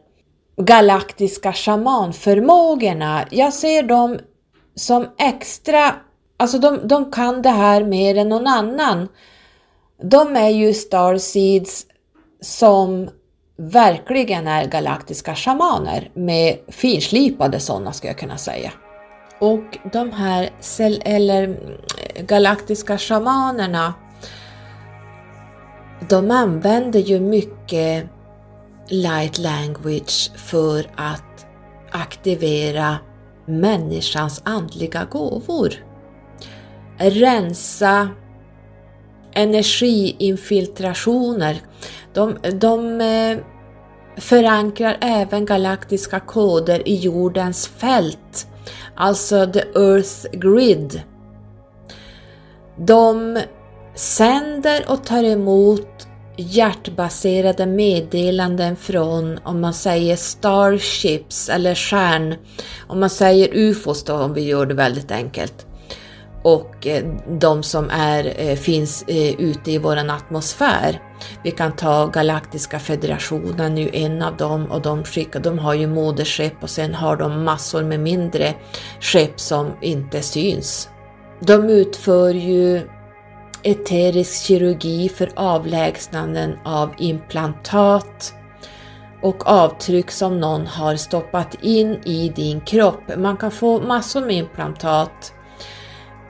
[0.61, 3.25] galaktiska shamanförmågorna.
[3.31, 4.19] Jag ser dem
[4.75, 5.95] som extra,
[6.37, 9.07] alltså de, de kan det här mer än någon annan.
[10.03, 11.85] De är ju starseeds
[12.41, 13.09] som
[13.57, 18.71] verkligen är galaktiska shamaner med finslipade sådana skulle jag kunna säga.
[19.39, 20.49] Och de här
[21.05, 21.55] eller eh,
[22.25, 23.93] galaktiska shamanerna
[26.09, 28.05] de använder ju mycket
[28.87, 31.45] light language för att
[31.91, 32.97] aktivera
[33.45, 35.73] människans andliga gåvor.
[36.97, 38.09] Rensa
[39.33, 41.61] energiinfiltrationer
[42.13, 43.37] de, de eh,
[44.17, 48.47] förankrar även galaktiska koder i jordens fält,
[48.95, 51.01] alltså the Earth Grid.
[52.77, 53.39] De
[53.95, 56.07] sänder och tar emot
[56.37, 62.35] hjärtbaserade meddelanden från, om man säger starships eller stjärn,
[62.87, 65.65] om man säger ufos då om vi gör det väldigt enkelt
[66.43, 71.01] och eh, de som är, eh, finns eh, ute i vår atmosfär.
[71.43, 75.87] Vi kan ta Galaktiska federationen, är en av dem och de, skickar, de har ju
[75.87, 78.53] moderskepp och sen har de massor med mindre
[78.99, 80.89] skepp som inte syns.
[81.39, 82.81] De utför ju
[83.63, 88.33] eterisk kirurgi för avlägsnanden av implantat
[89.21, 93.17] och avtryck som någon har stoppat in i din kropp.
[93.17, 95.33] Man kan få massor med implantat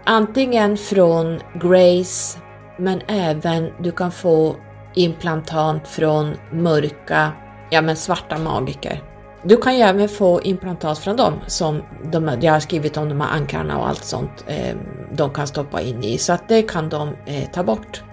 [0.03, 2.39] Antingen från Grace
[2.77, 4.55] men även du kan få
[4.95, 7.31] implantat från mörka,
[7.69, 9.03] ja men svarta magiker.
[9.43, 13.21] Du kan ju även få implantat från dem som de, jag har skrivit om de
[13.21, 14.75] här ankarna och allt sånt eh,
[15.13, 18.03] de kan stoppa in i så att det kan de eh, ta bort.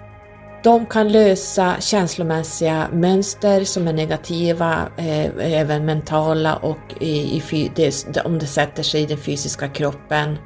[0.62, 8.20] De kan lösa känslomässiga mönster som är negativa, eh, även mentala och i, i, det,
[8.24, 10.39] om det sätter sig i den fysiska kroppen.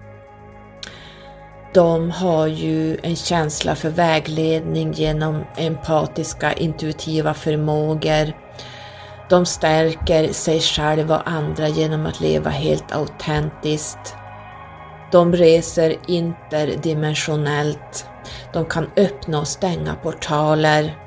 [1.75, 8.33] De har ju en känsla för vägledning genom empatiska intuitiva förmågor.
[9.31, 14.17] De stärker sig själva och andra genom att leva helt autentiskt.
[15.13, 18.07] De reser interdimensionellt.
[18.53, 20.99] De kan öppna och stänga portaler.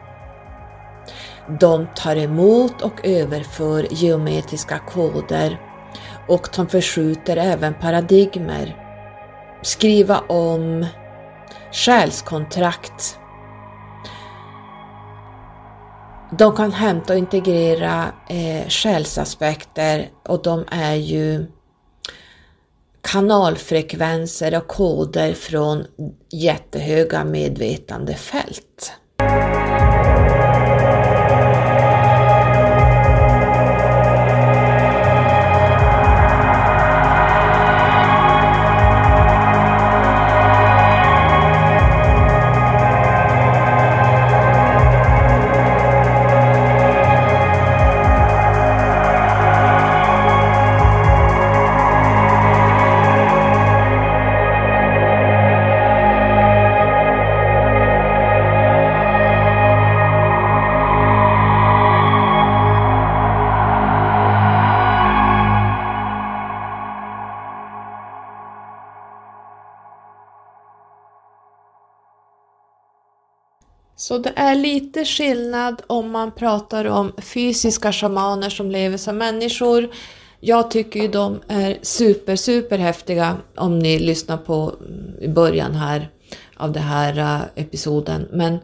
[1.59, 5.57] De tar emot och överför geometriska koder
[6.27, 8.84] och de förskjuter även paradigmer
[9.65, 10.85] skriva om
[11.71, 13.19] själskontrakt.
[16.37, 21.45] De kan hämta och integrera eh, själsaspekter och de är ju
[23.01, 25.85] kanalfrekvenser och koder från
[26.31, 28.93] jättehöga medvetandefält.
[74.55, 79.89] Är lite skillnad om man pratar om fysiska shamaner som lever som människor.
[80.39, 85.75] Jag tycker ju de är super, super häftiga om ni lyssnar på mm, i början
[85.75, 86.09] här
[86.57, 88.27] av den här äh, episoden.
[88.31, 88.59] Men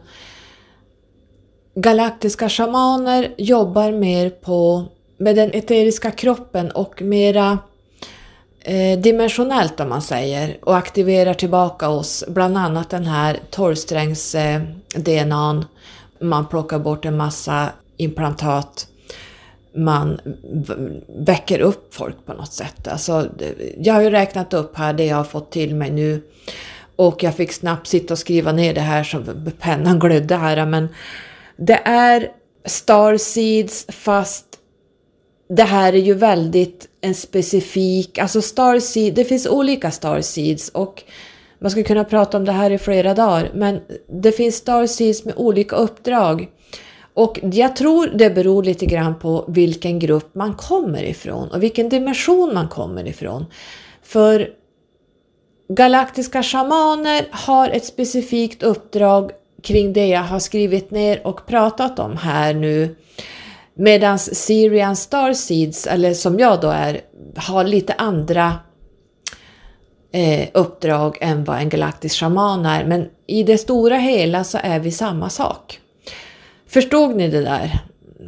[1.74, 4.84] galaktiska shamaner jobbar mer på
[5.16, 7.58] med den eteriska kroppen och mera
[8.64, 14.62] Eh, dimensionellt om man säger och aktiverar tillbaka oss, bland annat den här tolvsträngs eh,
[14.96, 15.64] DNAn.
[16.20, 18.86] Man plockar bort en massa implantat.
[19.74, 20.20] Man
[21.08, 22.88] väcker upp folk på något sätt.
[22.88, 23.28] Alltså,
[23.78, 26.22] jag har ju räknat upp här det jag har fått till mig nu
[26.96, 29.22] och jag fick snabbt sitta och skriva ner det här så
[29.60, 30.88] pennan glödde här men
[31.56, 32.30] det är
[32.64, 34.51] Starseeds fast
[35.56, 41.02] det här är ju väldigt en specifik, alltså starseed, det finns olika starseeds och
[41.58, 43.80] man skulle kunna prata om det här i flera dagar, men
[44.22, 46.48] det finns starseeds med olika uppdrag.
[47.14, 51.88] Och jag tror det beror lite grann på vilken grupp man kommer ifrån och vilken
[51.88, 53.46] dimension man kommer ifrån.
[54.02, 54.48] För
[55.68, 59.30] galaktiska shamaner har ett specifikt uppdrag
[59.62, 62.96] kring det jag har skrivit ner och pratat om här nu
[63.82, 67.00] Medan Syrian Star Seeds, eller som jag då är,
[67.36, 68.54] har lite andra
[70.12, 72.84] eh, uppdrag än vad en galaktisk shaman är.
[72.84, 75.80] Men i det stora hela så är vi samma sak.
[76.66, 77.78] Förstod ni det där?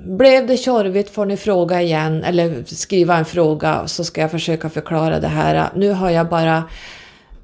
[0.06, 4.70] Blev det tjorvigt får ni fråga igen eller skriva en fråga så ska jag försöka
[4.70, 5.68] förklara det här.
[5.74, 6.64] Nu har jag bara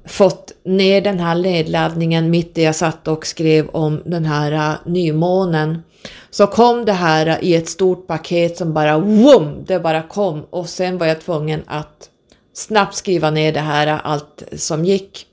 [0.05, 4.91] fått ner den här nedladdningen mitt i jag satt och skrev om den här eh,
[4.91, 5.83] nymånen.
[6.29, 10.69] Så kom det här i ett stort paket som bara wum, det bara kom och
[10.69, 12.09] sen var jag tvungen att
[12.53, 15.27] snabbt skriva ner det här, allt som gick.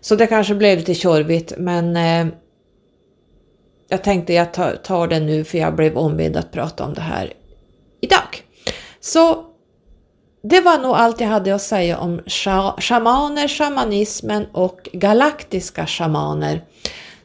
[0.00, 2.34] Så det kanske blev lite tjorvigt men eh,
[3.88, 7.00] jag tänkte jag tar, tar det nu för jag blev ombedd att prata om det
[7.00, 7.32] här
[8.00, 8.42] idag.
[9.00, 9.44] Så
[10.42, 12.20] det var nog allt jag hade att säga om
[12.78, 16.64] shamaner, shamanismen och galaktiska shamaner.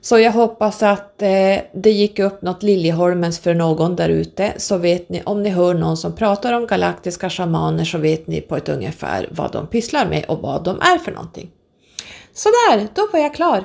[0.04, 4.78] Så jag hoppas att eh, det gick upp något Liljeholmens för någon där ute så
[4.78, 8.58] vet ni om ni hör någon som pratar om galaktiska shamaner så vet ni på
[8.58, 11.52] ett ungefär vad de pysslar med och vad de är för någonting.
[12.34, 13.64] Sådär, då var jag klar.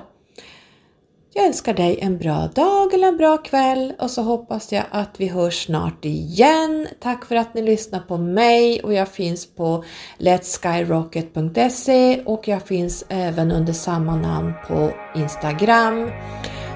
[1.36, 5.10] Jag önskar dig en bra dag eller en bra kväll och så hoppas jag att
[5.16, 6.86] vi hörs snart igen.
[7.00, 9.84] Tack för att ni lyssnar på mig och jag finns på
[10.18, 16.10] letskyrocket.se och jag finns även under samma namn på Instagram.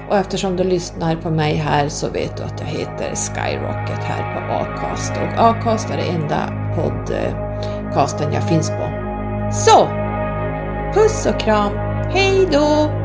[0.09, 4.33] Och eftersom du lyssnar på mig här så vet du att jag heter Skyrocket här
[4.33, 8.89] på Acast och Acast är det enda podcasten jag finns på.
[9.51, 9.87] Så!
[10.93, 11.73] Puss och kram!
[12.13, 13.00] Hej då!